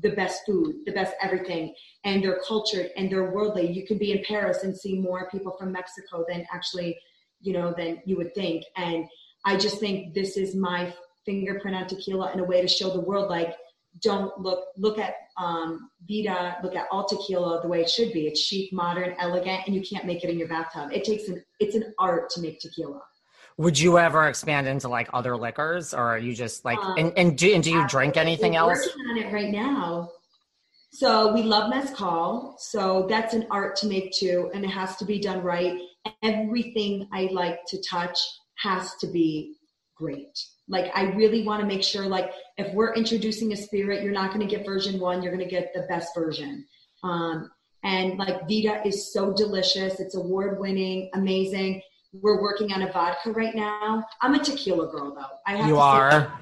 [0.00, 1.74] the best food, the best everything,
[2.04, 3.70] and they're cultured and they're worldly.
[3.70, 6.98] You can be in Paris and see more people from Mexico than actually,
[7.40, 8.64] you know, than you would think.
[8.76, 9.06] And
[9.44, 10.94] I just think this is my
[11.26, 13.54] fingerprint on tequila in a way to show the world like
[14.00, 18.26] don't look look at um, Vida, look at all tequila the way it should be.
[18.26, 20.90] It's chic, modern, elegant, and you can't make it in your bathtub.
[20.92, 23.00] It takes an it's an art to make tequila.
[23.56, 27.12] Would you ever expand into like other liquors, or are you just like um, and,
[27.16, 28.78] and do and do you drink anything else?
[28.78, 30.10] Working on it right now.
[30.90, 32.56] So we love mezcal.
[32.58, 35.80] So that's an art to make too, and it has to be done right.
[36.22, 38.18] Everything I like to touch
[38.58, 39.54] has to be
[39.96, 40.38] great.
[40.68, 44.32] Like I really want to make sure, like if we're introducing a spirit, you're not
[44.32, 45.22] going to get version one.
[45.22, 46.66] You're going to get the best version.
[47.02, 47.50] Um,
[47.84, 50.00] and like Vida is so delicious.
[50.00, 51.80] It's award winning, amazing
[52.12, 54.04] we're working on a vodka right now.
[54.20, 55.36] I'm a tequila girl though.
[55.46, 56.32] I have you are.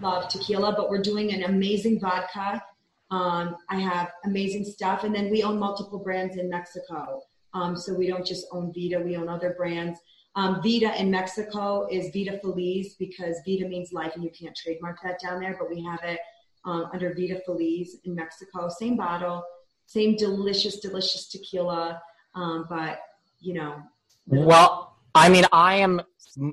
[0.00, 2.62] love tequila, but we're doing an amazing vodka.
[3.10, 5.04] Um, I have amazing stuff.
[5.04, 7.20] And then we own multiple brands in Mexico.
[7.54, 10.00] Um, so we don't just own Vida, we own other brands.
[10.34, 14.98] Um, Vida in Mexico is Vida Feliz because Vida means life and you can't trademark
[15.02, 16.20] that down there, but we have it
[16.64, 18.68] um, under Vida Feliz in Mexico.
[18.68, 19.42] Same bottle,
[19.86, 22.00] same delicious, delicious tequila.
[22.34, 23.00] Um, but,
[23.40, 23.82] you know.
[24.26, 26.02] Well, I mean, I am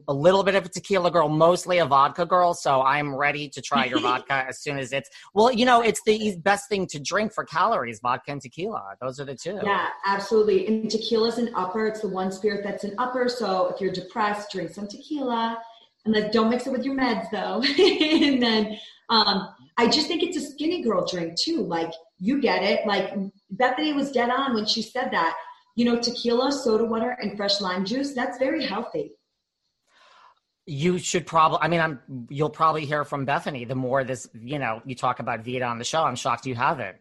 [0.07, 2.53] a little bit of a tequila girl, mostly a vodka girl.
[2.53, 6.01] So I'm ready to try your vodka as soon as it's, well, you know, it's
[6.05, 8.95] the best thing to drink for calories, vodka and tequila.
[9.01, 9.59] Those are the two.
[9.63, 10.67] Yeah, absolutely.
[10.67, 11.87] And tequila is an upper.
[11.87, 13.29] It's the one spirit that's an upper.
[13.29, 15.57] So if you're depressed, drink some tequila.
[16.05, 17.61] And like, don't mix it with your meds though.
[18.31, 18.77] and then
[19.09, 21.63] um, I just think it's a skinny girl drink too.
[21.63, 22.85] Like, you get it.
[22.85, 23.13] Like,
[23.55, 25.35] Bethenny was dead on when she said that.
[25.75, 29.13] You know, tequila, soda water, and fresh lime juice, that's very healthy.
[30.65, 34.59] You should probably i mean i'm you'll probably hear from bethenny the more this you
[34.59, 36.03] know you talk about vida on the show.
[36.03, 36.97] I'm shocked you haven't.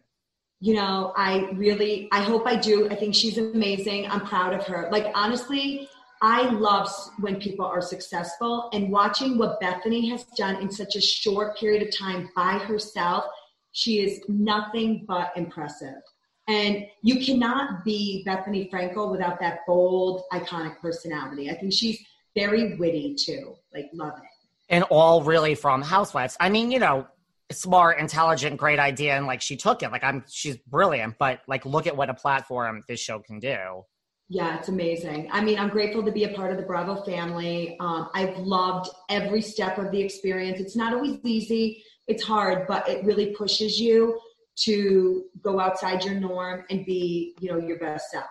[0.59, 2.89] You know i really i hope i do.
[2.89, 4.09] I think she's amazing.
[4.09, 4.89] I'm proud of her.
[4.91, 5.87] Like honestly
[6.21, 6.89] i love
[7.19, 11.81] when people are successful and watching what bethenny has done in such a short period
[11.81, 13.23] of time by herself
[13.71, 16.01] she is nothing but impressive
[16.49, 21.97] and you cannot be bethenny frankel without that bold iconic personality i think she's
[22.35, 23.55] very witty too.
[23.73, 24.29] Like love it.
[24.69, 26.37] And all really from Housewives.
[26.39, 27.07] I mean, you know,
[27.51, 29.91] smart, intelligent, great idea, and like she took it.
[29.91, 31.15] Like I'm, she's brilliant.
[31.17, 33.83] But like, look at what a platform this show can do.
[34.31, 35.27] Yeah, it's amazing.
[35.31, 37.75] I mean, I'm grateful to be a part of the Bravo family.
[37.79, 40.59] Um, I've loved every step of the experience.
[40.59, 41.83] It's not always easy.
[42.07, 44.19] It's hard, but it really pushes you
[44.63, 48.25] to go outside your norm and be, you know, your best self.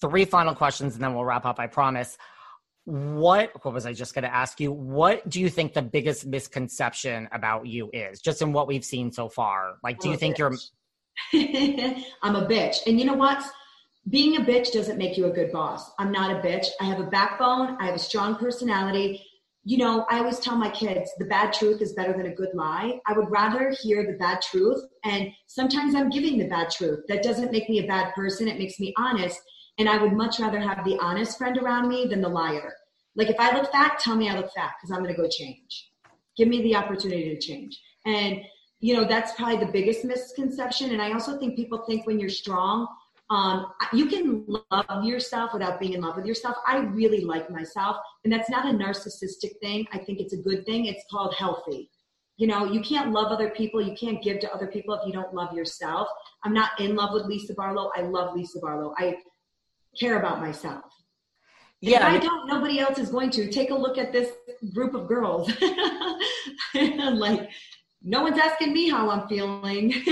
[0.00, 1.58] Three final questions, and then we'll wrap up.
[1.58, 2.16] I promise.
[2.86, 4.70] What what was i just going to ask you?
[4.70, 9.10] What do you think the biggest misconception about you is just in what we've seen
[9.10, 9.78] so far?
[9.82, 10.52] Like do I'm you oh, think you're
[12.22, 12.86] i'm a bitch.
[12.86, 13.42] And you know what?
[14.10, 15.92] Being a bitch doesn't make you a good boss.
[15.98, 16.66] I'm not a bitch.
[16.78, 17.78] I have a backbone.
[17.80, 19.24] I have a strong personality
[19.64, 22.50] you know i always tell my kids the bad truth is better than a good
[22.54, 27.00] lie i would rather hear the bad truth and sometimes i'm giving the bad truth
[27.08, 29.40] that doesn't make me a bad person it makes me honest
[29.78, 32.74] and I would much rather have the honest friend around me than the liar.
[33.16, 35.28] Like if I look fat, tell me I look fat because I'm going to go
[35.28, 35.90] change.
[36.36, 37.80] Give me the opportunity to change.
[38.06, 38.40] And,
[38.80, 40.90] you know, that's probably the biggest misconception.
[40.90, 42.86] And I also think people think when you're strong,
[43.30, 46.56] um, you can love yourself without being in love with yourself.
[46.66, 47.96] I really like myself.
[48.24, 49.86] And that's not a narcissistic thing.
[49.92, 50.86] I think it's a good thing.
[50.86, 51.90] It's called healthy.
[52.36, 53.80] You know, you can't love other people.
[53.80, 56.08] You can't give to other people if you don't love yourself.
[56.42, 57.90] I'm not in love with Lisa Barlow.
[57.96, 58.92] I love Lisa Barlow.
[58.98, 59.16] I
[59.98, 60.84] care about myself.
[61.80, 63.50] Yeah, if I don't, nobody else is going to.
[63.50, 64.32] Take a look at this
[64.72, 65.50] group of girls.
[66.74, 67.50] like,
[68.04, 69.94] no one's asking me how I'm feeling.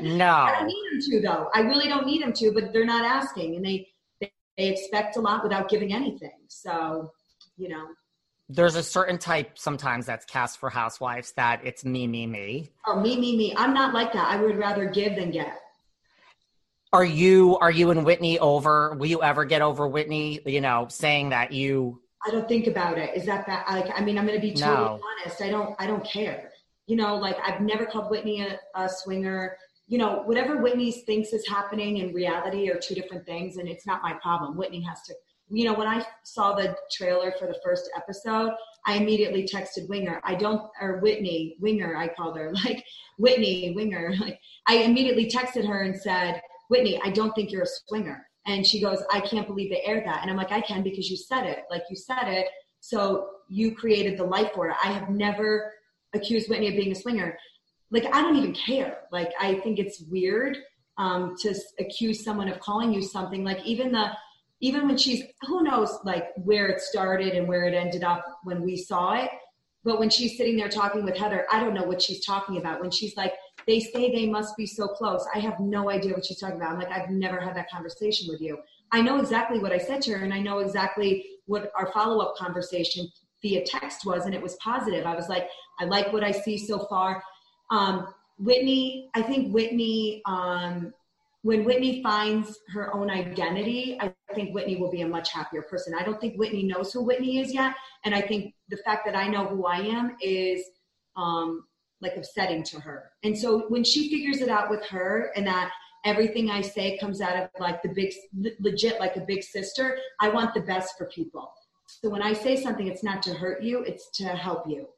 [0.00, 0.30] No.
[0.30, 1.50] I don't need them to, though.
[1.54, 3.56] I really don't need them to, but they're not asking.
[3.56, 3.88] And they,
[4.20, 6.38] they, they expect a lot without giving anything.
[6.46, 7.10] So,
[7.56, 7.86] you know.
[8.48, 12.70] There's a certain type sometimes that's cast for housewives that it's me, me, me.
[12.86, 13.54] Oh, me, me, me.
[13.56, 14.28] I'm not like that.
[14.28, 15.58] I would rather give than get.
[16.92, 18.94] Are you are you and Whitney over?
[18.94, 20.40] Will you ever get over Whitney?
[20.46, 22.00] You know, saying that you.
[22.26, 23.14] I don't think about it.
[23.14, 23.66] Is that bad?
[23.68, 25.00] Like, I mean, I'm going to be totally no.
[25.22, 25.42] honest.
[25.42, 25.74] I don't.
[25.78, 26.50] I don't care.
[26.88, 29.56] You know, like I've never called Whitney a, a swinger.
[29.86, 33.86] You know, whatever Whitney thinks is happening in reality are two different things, and it's
[33.86, 34.56] not my problem.
[34.56, 35.14] Whitney has to.
[35.50, 38.50] You know, when I saw the trailer for the first episode,
[38.86, 40.20] I immediately texted Winger.
[40.24, 42.84] I don't, or Whitney, Winger, I called her, like
[43.18, 44.14] Whitney, Winger.
[44.20, 48.26] Like, I immediately texted her and said, Whitney, I don't think you're a swinger.
[48.46, 50.20] And she goes, I can't believe they aired that.
[50.22, 51.64] And I'm like, I can because you said it.
[51.70, 52.46] Like you said it.
[52.80, 54.76] So you created the life for it.
[54.82, 55.72] I have never
[56.14, 57.38] accused Whitney of being a swinger.
[57.90, 59.00] Like, I don't even care.
[59.10, 60.58] Like, I think it's weird
[60.98, 63.44] um, to accuse someone of calling you something.
[63.44, 64.10] Like, even the,
[64.60, 68.62] even when she's, who knows, like, where it started and where it ended up when
[68.62, 69.30] we saw it.
[69.84, 72.80] But when she's sitting there talking with Heather, I don't know what she's talking about.
[72.80, 73.32] When she's like,
[73.66, 75.26] they say they must be so close.
[75.34, 76.72] I have no idea what she's talking about.
[76.72, 78.58] I'm like, I've never had that conversation with you.
[78.90, 82.18] I know exactly what I said to her, and I know exactly what our follow
[82.24, 83.08] up conversation
[83.42, 85.06] via text was, and it was positive.
[85.06, 85.48] I was like,
[85.80, 87.22] I like what I see so far.
[87.70, 88.08] Um,
[88.38, 90.92] Whitney, I think Whitney, um,
[91.42, 95.94] when Whitney finds her own identity, I think Whitney will be a much happier person.
[95.98, 97.74] I don't think Whitney knows who Whitney is yet.
[98.04, 100.62] And I think the fact that I know who I am is
[101.16, 101.64] um,
[102.00, 103.10] like upsetting to her.
[103.22, 105.70] And so when she figures it out with her and that
[106.04, 108.12] everything I say comes out of like the big,
[108.60, 111.52] legit, like a big sister, I want the best for people.
[111.88, 114.88] So when I say something, it's not to hurt you, it's to help you.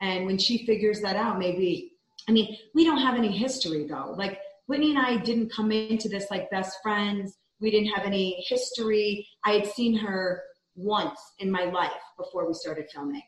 [0.00, 1.92] And when she figures that out, maybe
[2.28, 4.14] I mean, we don't have any history though.
[4.16, 7.38] Like Whitney and I didn't come into this like best friends.
[7.60, 9.26] We didn't have any history.
[9.44, 10.42] I had seen her
[10.76, 13.22] once in my life before we started filming.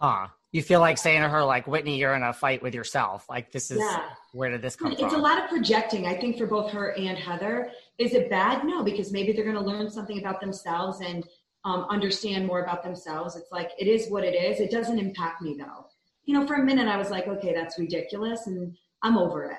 [0.00, 0.28] Huh.
[0.52, 3.26] You feel like saying to her, like, Whitney, you're in a fight with yourself.
[3.28, 4.10] Like, this is Yeah.
[4.32, 5.08] where did this come It's from?
[5.08, 7.70] It's a lot of projecting, I think, for both her and Heather.
[7.98, 8.64] Is it bad?
[8.64, 11.24] No, because maybe they're going to learn something about themselves and
[11.64, 13.36] um, understand more about themselves.
[13.36, 14.60] It's like, it is what it is.
[14.60, 15.86] It doesn't impact me, though.
[16.24, 19.58] You know, for a minute, I was like, okay, that's ridiculous, and I'm over it.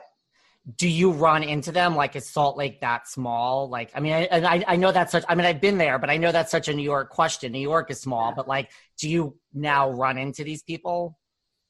[0.78, 4.22] do you run into them like is salt lake that small like i mean I,
[4.26, 6.52] and I, I know that's such i mean i've been there but i know that's
[6.52, 8.70] such a new york question new york is small but like
[9.00, 11.18] do you now run into these people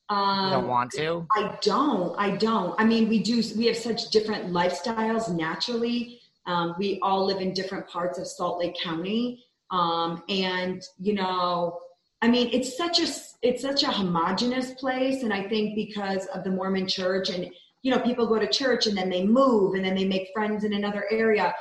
[0.09, 2.13] Um, you don't want to I don't.
[2.19, 2.75] I don't.
[2.77, 3.41] I mean, we do.
[3.57, 6.19] We have such different lifestyles naturally.
[6.45, 11.80] Um, we all live in different parts of Salt Lake County, um, and you know,
[12.22, 13.07] I mean, it's such a
[13.41, 17.49] it's such a homogenous place, and I think because of the Mormon Church, and
[17.81, 20.64] you know, people go to church and then they move, and then they make friends
[20.64, 21.53] in another area.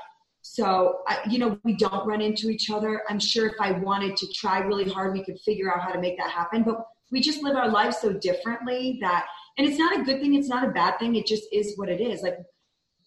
[0.43, 3.03] So, I, you know, we don't run into each other.
[3.09, 6.01] I'm sure if I wanted to try really hard, we could figure out how to
[6.01, 6.63] make that happen.
[6.63, 9.27] But we just live our lives so differently that,
[9.59, 10.35] and it's not a good thing.
[10.35, 11.15] It's not a bad thing.
[11.15, 12.23] It just is what it is.
[12.23, 12.39] Like,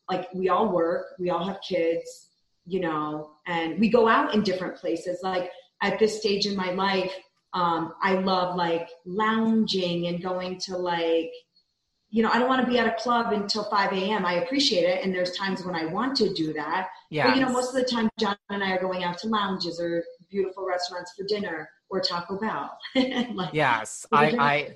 [0.10, 2.30] like we all work, we all have kids,
[2.66, 5.20] you know, and we go out in different places.
[5.24, 7.14] Like at this stage in my life,
[7.54, 11.32] um, I love like lounging and going to like,
[12.10, 14.26] you know, I don't want to be at a club until 5 a.m.
[14.26, 15.04] I appreciate it.
[15.04, 16.90] And there's times when I want to do that.
[17.10, 19.28] yeah But you know, most of the time, John and I are going out to
[19.28, 22.76] lounges or beautiful restaurants for dinner or Taco Bell.
[23.36, 24.76] like, yes i i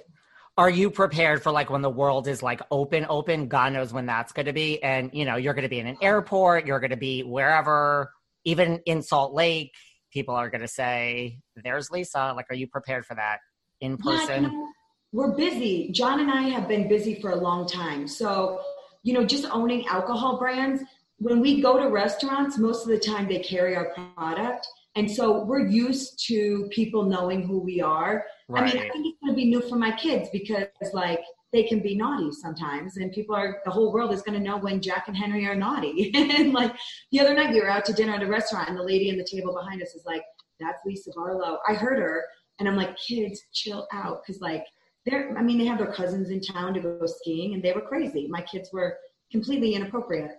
[0.57, 4.05] are you prepared for like when the world is like open open god knows when
[4.05, 6.79] that's going to be and you know you're going to be in an airport you're
[6.79, 8.11] going to be wherever
[8.43, 9.73] even in salt lake
[10.11, 13.39] people are going to say there's lisa like are you prepared for that
[13.81, 14.67] in Yeah, person you know,
[15.13, 15.89] we're busy.
[15.91, 18.07] John and I have been busy for a long time.
[18.07, 18.61] So,
[19.03, 20.83] you know, just owning alcohol brands,
[21.17, 24.67] when we go to restaurants, most of the time they carry our product.
[24.95, 28.25] And so we're used to people knowing who we are.
[28.55, 31.21] I mean, I think it's going to be new for my kids because, like,
[31.51, 34.57] they can be naughty sometimes, and people are, the whole world is going to know
[34.57, 36.11] when Jack and Henry are naughty.
[36.15, 36.73] and, like,
[37.11, 39.17] the other night we were out to dinner at a restaurant, and the lady in
[39.17, 40.23] the table behind us is like,
[40.59, 41.59] That's Lisa Barlow.
[41.67, 42.23] I heard her,
[42.59, 44.21] and I'm like, Kids, chill out.
[44.25, 44.65] Because, like,
[45.05, 47.81] they're, I mean, they have their cousins in town to go skiing, and they were
[47.81, 48.27] crazy.
[48.29, 48.97] My kids were
[49.31, 50.31] completely inappropriate.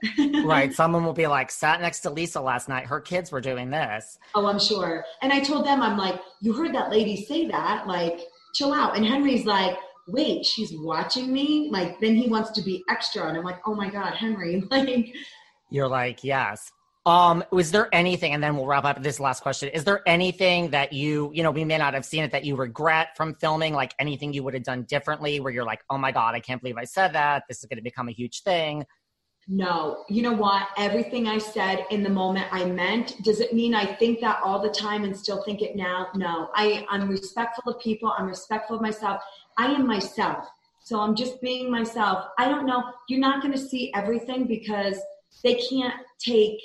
[0.45, 3.69] right someone will be like sat next to lisa last night her kids were doing
[3.71, 5.05] this Oh, I'm sure.
[5.23, 8.21] And I told them, I'm like, you heard that lady say that, like,
[8.55, 8.97] chill out.
[8.97, 11.69] And Henry's like, wait, she's watching me?
[11.71, 13.27] Like, then he wants to be extra.
[13.29, 15.13] And I'm like, oh my God, Henry, like,
[15.71, 16.73] You're like, yes.
[17.09, 19.71] Um, was there anything, and then we'll wrap up this last question.
[19.71, 22.55] Is there anything that you, you know, we may not have seen it that you
[22.55, 26.13] regret from filming, like anything you would have done differently where you're like, oh my
[26.13, 27.45] God, I can't believe I said that.
[27.49, 28.85] This is going to become a huge thing.
[29.49, 30.69] no, you know what?
[30.77, 33.15] Everything I said in the moment I meant.
[33.25, 36.09] Does it mean I think that all the time and still think it now?
[36.15, 36.51] No.
[36.55, 38.13] I, I'm respectful of people.
[38.19, 39.23] I'm respectful of myself.
[39.57, 40.47] I am myself.
[40.85, 42.27] So I'm just being myself.
[42.39, 42.85] I don't know.
[43.09, 45.01] You're not going to see everything because
[45.43, 46.59] they can't take,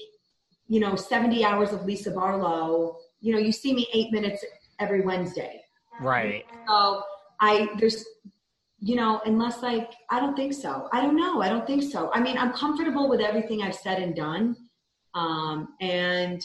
[0.73, 2.97] you know, 70 hours of Lisa Barlow.
[3.21, 4.43] You know, you see me eight minutes
[4.79, 5.61] every Wednesday.
[6.01, 6.45] Right.
[6.67, 7.03] So
[7.39, 8.03] I, there's,
[8.79, 10.89] you know, unless like, I don't think so.
[10.91, 11.43] I don't know.
[11.43, 12.09] I don't think so.
[12.11, 14.55] I mean, I'm comfortable with everything I've said and done.
[15.13, 16.43] Um, and,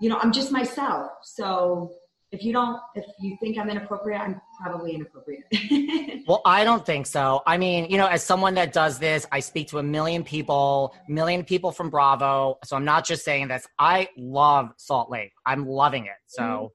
[0.00, 1.10] you know, I'm just myself.
[1.22, 1.92] So
[2.32, 5.44] if you don't, if you think I'm inappropriate, I'm probably inappropriate.
[6.26, 7.42] Well, I don't think so.
[7.44, 10.94] I mean, you know, as someone that does this, I speak to a million people,
[11.08, 12.58] million people from Bravo.
[12.64, 13.66] So I'm not just saying this.
[13.80, 15.32] I love Salt Lake.
[15.44, 16.12] I'm loving it.
[16.26, 16.72] So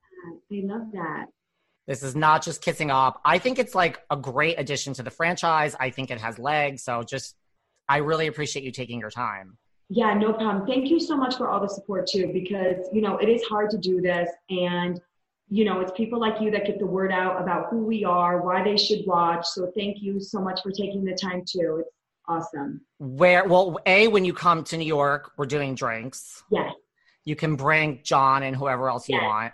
[0.52, 1.28] I love that.
[1.88, 3.22] this is not just kissing up.
[3.24, 5.74] I think it's like a great addition to the franchise.
[5.80, 6.84] I think it has legs.
[6.84, 7.36] So just,
[7.88, 9.58] I really appreciate you taking your time.
[9.90, 10.66] Yeah, no problem.
[10.68, 13.70] Thank you so much for all the support too, because you know it is hard
[13.70, 15.00] to do this, and
[15.50, 18.42] you know it's people like you that get the word out about who we are,
[18.42, 19.46] why they should watch.
[19.46, 21.78] So thank you so much for taking the time too.
[21.82, 21.90] It's
[22.28, 22.82] awesome.
[23.00, 26.44] Where, well, A, when you come to New York, we're doing drinks.
[26.50, 26.74] Yes.
[27.24, 29.54] You can bring John and whoever else you want.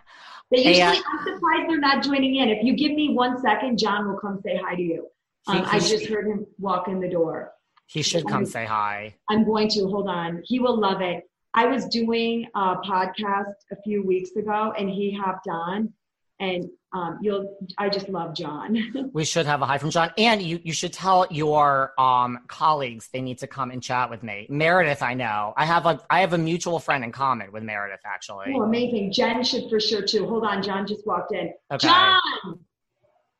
[0.52, 0.92] They usually, Yeah.
[0.92, 2.50] I'm surprised they're not joining in.
[2.50, 5.08] If you give me one second, John will come say hi to you.
[5.48, 7.54] Um, I just heard him walk in the door.
[7.88, 9.16] He should come say hi.
[9.30, 10.42] I'm going to hold on.
[10.46, 11.24] He will love it.
[11.54, 15.92] I was doing a podcast a few weeks ago, and he hopped on,
[16.40, 17.58] and um, you'll.
[17.78, 19.10] I just love John.
[19.14, 20.12] We should have a hi from John.
[20.18, 24.24] And you, you should tell your um, colleagues they need to come and chat with
[24.24, 24.48] me.
[24.50, 25.54] Meredith, I know.
[25.58, 28.54] I have a I have a mutual friend in common with Meredith, actually.
[28.56, 29.12] oh, amazing!
[29.12, 30.26] Jen should for sure too.
[30.28, 31.54] Hold on, John just walked in.
[31.72, 31.88] Okay.
[31.88, 32.20] John,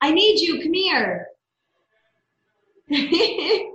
[0.02, 0.62] I need you.
[0.62, 1.28] Come here.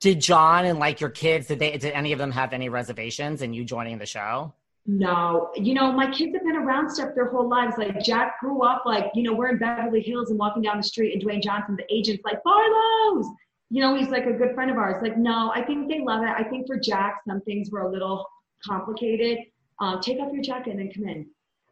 [0.00, 3.42] Did John and like your kids, did they did any of them have any reservations
[3.42, 4.52] in you joining the show?
[4.86, 7.76] No, you know, my kids have been around stuff their whole lives.
[7.76, 10.82] Like Jack grew up like, you know, we're in Beverly Hills and walking down the
[10.82, 13.26] street and Dwayne Johnson, the agent's like, Barlow's.
[13.68, 15.00] You know, he's like a good friend of ours.
[15.00, 16.30] Like, no, I think they love it.
[16.30, 18.26] I think for Jack, some things were a little
[18.66, 19.38] complicated.
[19.78, 21.26] Um, take off your jacket and then come in.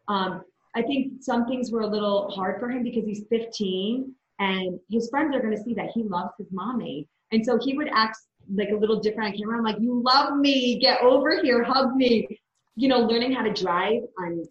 [0.07, 0.43] Um,
[0.77, 5.09] I think some things were a little hard for him because he's 15 and his
[5.11, 7.09] friends are going to see that he loves his mommy.
[7.33, 8.19] And so he would act
[8.55, 9.59] like a little different on camera.
[9.59, 12.41] I'm like, you love me, get over here, hug me.
[12.77, 14.45] You know, learning how to drive on,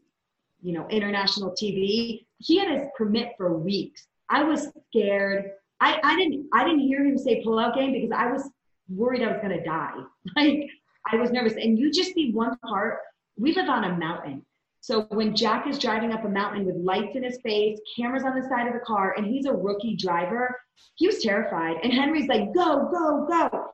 [0.62, 2.26] you know, international TV.
[2.40, 4.06] He had his permit for weeks.
[4.30, 5.52] I was scared.
[5.80, 8.50] I, I didn't I didn't hear him say pull out game because I was
[8.90, 9.94] worried I was gonna die.
[10.36, 10.70] Like
[11.10, 11.54] I was nervous.
[11.54, 13.00] And you just see one part.
[13.38, 14.46] We live on a mountain.
[14.88, 18.40] So when Jack is driving up a mountain with lights in his face, cameras on
[18.40, 20.58] the side of the car, and he's a rookie driver,
[20.96, 21.76] he was terrified.
[21.84, 23.66] And Henry's like, go, go, go.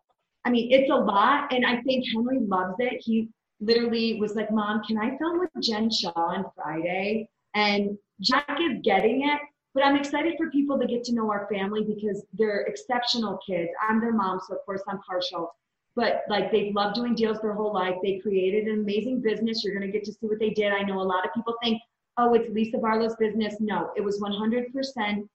[0.43, 1.53] I mean, it's a lot.
[1.53, 2.99] And I think Henry loves it.
[2.99, 3.29] He
[3.59, 7.29] literally was like, Mom, can I film with Jen Shah on Friday?
[7.53, 9.39] And Jack is getting it.
[9.75, 13.69] But I'm excited for people to get to know our family because they're exceptional kids.
[13.87, 15.51] I'm their mom, so of course I'm partial
[15.95, 17.95] but like they've loved doing deals their whole life.
[18.01, 19.63] They created an amazing business.
[19.63, 20.71] You're going to get to see what they did.
[20.71, 21.81] I know a lot of people think,
[22.17, 23.55] oh, it's Lisa Barlow's business.
[23.59, 25.27] No, it was 100%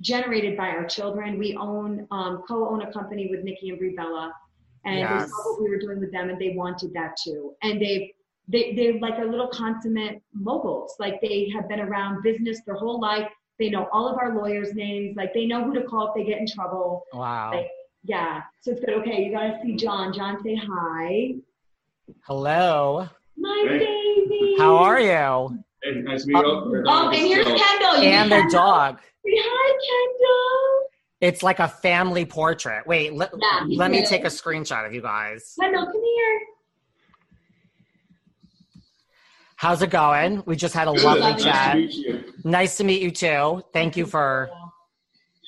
[0.00, 1.38] generated by our children.
[1.38, 4.32] We own, um, co-own a company with Nikki and Brie Bella,
[4.84, 5.22] and yes.
[5.22, 7.54] they saw what we were doing with them, and they wanted that too.
[7.62, 8.14] And they
[8.48, 10.96] they they're like a little consummate moguls.
[10.98, 13.28] Like they have been around business their whole life.
[13.58, 15.16] They know all of our lawyers' names.
[15.16, 17.04] Like they know who to call if they get in trouble.
[17.12, 17.52] Wow.
[17.52, 17.68] Like,
[18.04, 18.42] yeah.
[18.60, 18.94] So it's good.
[19.00, 20.12] Okay, you gotta see John.
[20.12, 21.34] John, say hi.
[22.26, 23.08] Hello.
[23.36, 23.78] My hey.
[23.78, 24.54] baby.
[24.58, 25.64] How are you?
[25.82, 26.46] Hey, nice to meet uh, you.
[26.46, 28.02] Oh, oh and here's Kendall.
[28.02, 28.98] You and the dog.
[29.24, 30.88] Say hi, Kendall.
[31.20, 32.86] It's like a family portrait.
[32.86, 35.54] Wait, let, yeah, let me take a screenshot of you guys.
[35.60, 36.40] Kendall, come here.
[39.54, 40.42] How's it going?
[40.44, 41.76] We just had a lovely chat.
[41.76, 43.62] Nice to, nice to meet you too.
[43.72, 44.50] Thank you for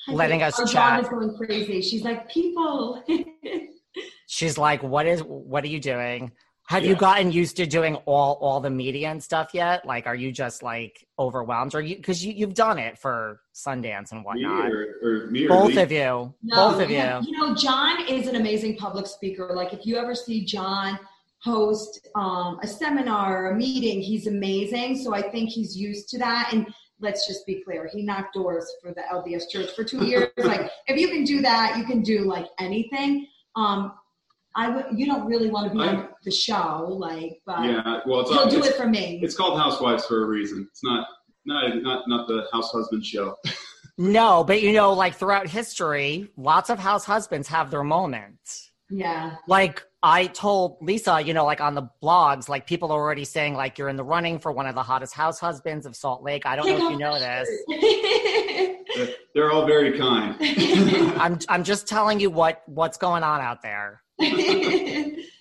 [0.07, 1.03] letting us Our chat.
[1.03, 1.81] is going crazy.
[1.81, 3.03] She's like, people.
[4.27, 5.21] She's like, what is?
[5.21, 6.31] What are you doing?
[6.67, 6.89] Have yeah.
[6.89, 9.85] you gotten used to doing all all the media and stuff yet?
[9.85, 14.11] Like, are you just like overwhelmed, or you because you you've done it for Sundance
[14.11, 14.65] and whatnot?
[14.65, 16.33] Me or, or me or Both of you.
[16.43, 16.97] No, Both of you.
[16.97, 19.51] You know, John is an amazing public speaker.
[19.53, 20.99] Like, if you ever see John
[21.45, 24.97] host um, a seminar or a meeting, he's amazing.
[24.97, 26.65] So I think he's used to that and
[26.99, 27.89] let's just be clear.
[27.91, 30.29] He knocked doors for the LDS Church for two years.
[30.37, 33.27] like, if you can do that, you can do like anything.
[33.55, 33.93] Um,
[34.55, 34.85] I would.
[34.95, 37.99] You don't really want to be I, on the show, like, but yeah.
[38.05, 39.19] Well, it's, he'll do it for me.
[39.21, 40.67] It's called Housewives for a reason.
[40.71, 41.07] It's not
[41.45, 43.35] not not not the house husband show.
[43.97, 48.71] no, but you know, like throughout history, lots of house husbands have their moments.
[48.89, 49.35] Yeah.
[49.47, 53.55] Like I told Lisa, you know, like on the blogs, like people are already saying
[53.55, 56.45] like you're in the running for one of the hottest house husbands of Salt Lake.
[56.45, 57.49] I don't know if you know this.
[59.33, 60.35] They're all very kind.
[61.19, 64.03] I'm I'm just telling you what what's going on out there.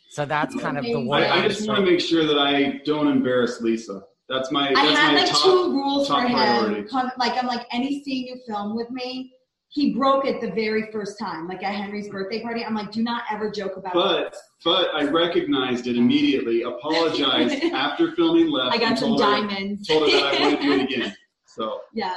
[0.08, 1.28] so that's kind of the way.
[1.28, 4.00] I, I just want to make sure that I don't embarrass Lisa.
[4.30, 4.72] That's my.
[4.72, 6.86] That's I have my like top, two rules for him.
[7.18, 9.30] Like I'm like any scene you film with me,
[9.74, 12.64] he broke it the very first time, like at Henry's birthday party.
[12.64, 14.36] I'm like, do not ever joke about but, it.
[14.64, 18.72] But I recognized it immediately, apologized after filming left.
[18.72, 19.88] I got some diamonds.
[19.88, 21.16] Her, told her that I wouldn't do it again.
[21.46, 22.14] So yeah.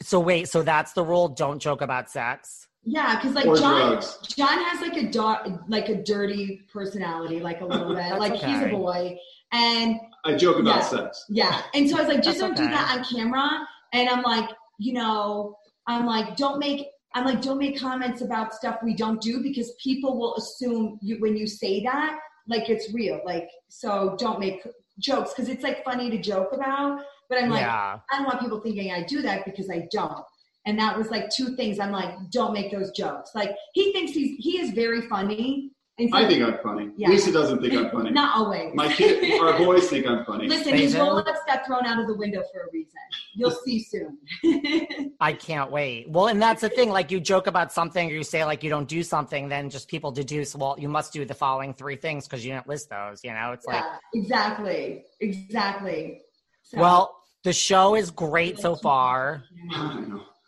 [0.00, 1.28] So wait, so that's the rule.
[1.28, 2.68] Don't joke about sex.
[2.84, 4.18] Yeah, because like or John, drugs.
[4.26, 8.18] John has like a do- like a dirty personality, like a little bit.
[8.18, 8.50] like okay.
[8.50, 9.18] he's a boy,
[9.52, 11.26] and I joke about yeah, sex.
[11.28, 12.62] Yeah, and so I was like, just that's don't okay.
[12.62, 13.68] do that on camera.
[13.92, 14.48] And I'm like,
[14.78, 15.57] you know,
[15.88, 19.72] I'm like, don't make I'm like, don't make comments about stuff we don't do because
[19.82, 23.20] people will assume you when you say that, like it's real.
[23.24, 24.62] Like, so don't make
[24.98, 27.00] jokes because it's like funny to joke about.
[27.28, 27.98] But I'm like, yeah.
[28.10, 30.24] I don't want people thinking I do that because I don't.
[30.66, 31.80] And that was like two things.
[31.80, 33.30] I'm like, don't make those jokes.
[33.34, 36.90] Like he thinks he's he is very funny, so, I think I'm funny.
[36.96, 37.08] Yeah.
[37.08, 38.10] Lisa doesn't think I'm funny.
[38.10, 38.72] Not always.
[38.74, 40.46] My kid, our boys think I'm funny.
[40.48, 42.92] Listen, his Rolex got thrown out of the window for a reason.
[43.34, 44.18] You'll see soon.
[45.20, 46.08] I can't wait.
[46.08, 46.90] Well, and that's the thing.
[46.90, 49.88] Like you joke about something, or you say like you don't do something, then just
[49.88, 53.24] people deduce, well, you must do the following three things because you didn't list those.
[53.24, 53.84] You know, it's yeah, like
[54.14, 56.20] exactly, exactly.
[56.62, 56.78] So.
[56.78, 59.42] Well, the show is great so far.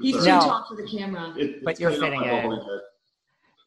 [0.01, 2.44] He's too no, tall for the camera, it, but you're fitting it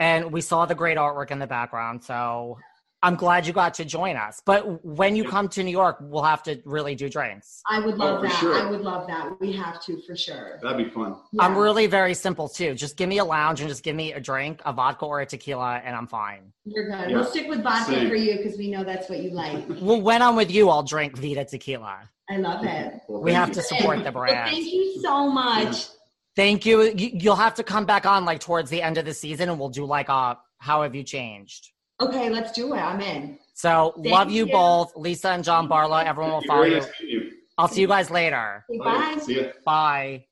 [0.03, 2.03] and we saw the great artwork in the background.
[2.03, 2.59] So
[3.01, 4.41] I'm glad you got to join us.
[4.45, 7.61] But when you come to New York, we'll have to really do drinks.
[7.69, 8.39] I would oh, love Oh, that.
[8.39, 8.55] sure.
[8.55, 9.39] I would love that.
[9.39, 10.59] We have to for sure.
[10.61, 11.15] That'd be fun.
[11.39, 12.73] I'm really very simple too.
[12.75, 15.25] Just give me a lounge and just give me a drink, a vodka or a
[15.25, 16.51] tequila, and I'm fine.
[16.65, 17.09] You're good.
[17.11, 17.15] Yeah.
[17.15, 18.09] We'll stick with vodka Same.
[18.09, 19.63] for you because we know that's what you like.
[19.81, 22.09] Well, when I'm with you, I'll drink Vida Tequila.
[22.29, 23.01] I love it.
[23.07, 23.55] Well, We have you.
[23.55, 24.49] to support the Well, brand.
[24.51, 25.87] thank you so much.
[26.35, 26.81] Thank you.
[26.83, 29.59] You- You'll have to come back on like towards the end of the season, and
[29.59, 31.69] we'll do like a how have you changed.
[32.01, 32.77] Okay, let's do it.
[32.79, 33.37] I'm in.
[33.53, 34.51] So Thank love you, you.
[34.51, 35.97] both, Lisa and John Barlow.
[35.97, 36.81] Everyone will follow you.
[37.01, 37.31] you.
[37.57, 38.65] I'll see you guys later.
[38.79, 38.83] Bye.
[38.83, 39.17] bye.
[39.21, 39.47] See ya.
[39.63, 40.25] Bye.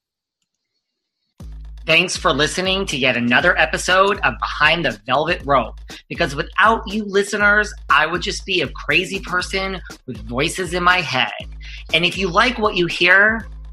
[1.85, 5.79] Thanks for listening to yet another episode of Behind the Velvet Rope.
[6.09, 11.01] Because without you listeners, I would just be a crazy person with voices in my
[11.01, 11.31] head.
[11.93, 13.47] And if you like what you hear,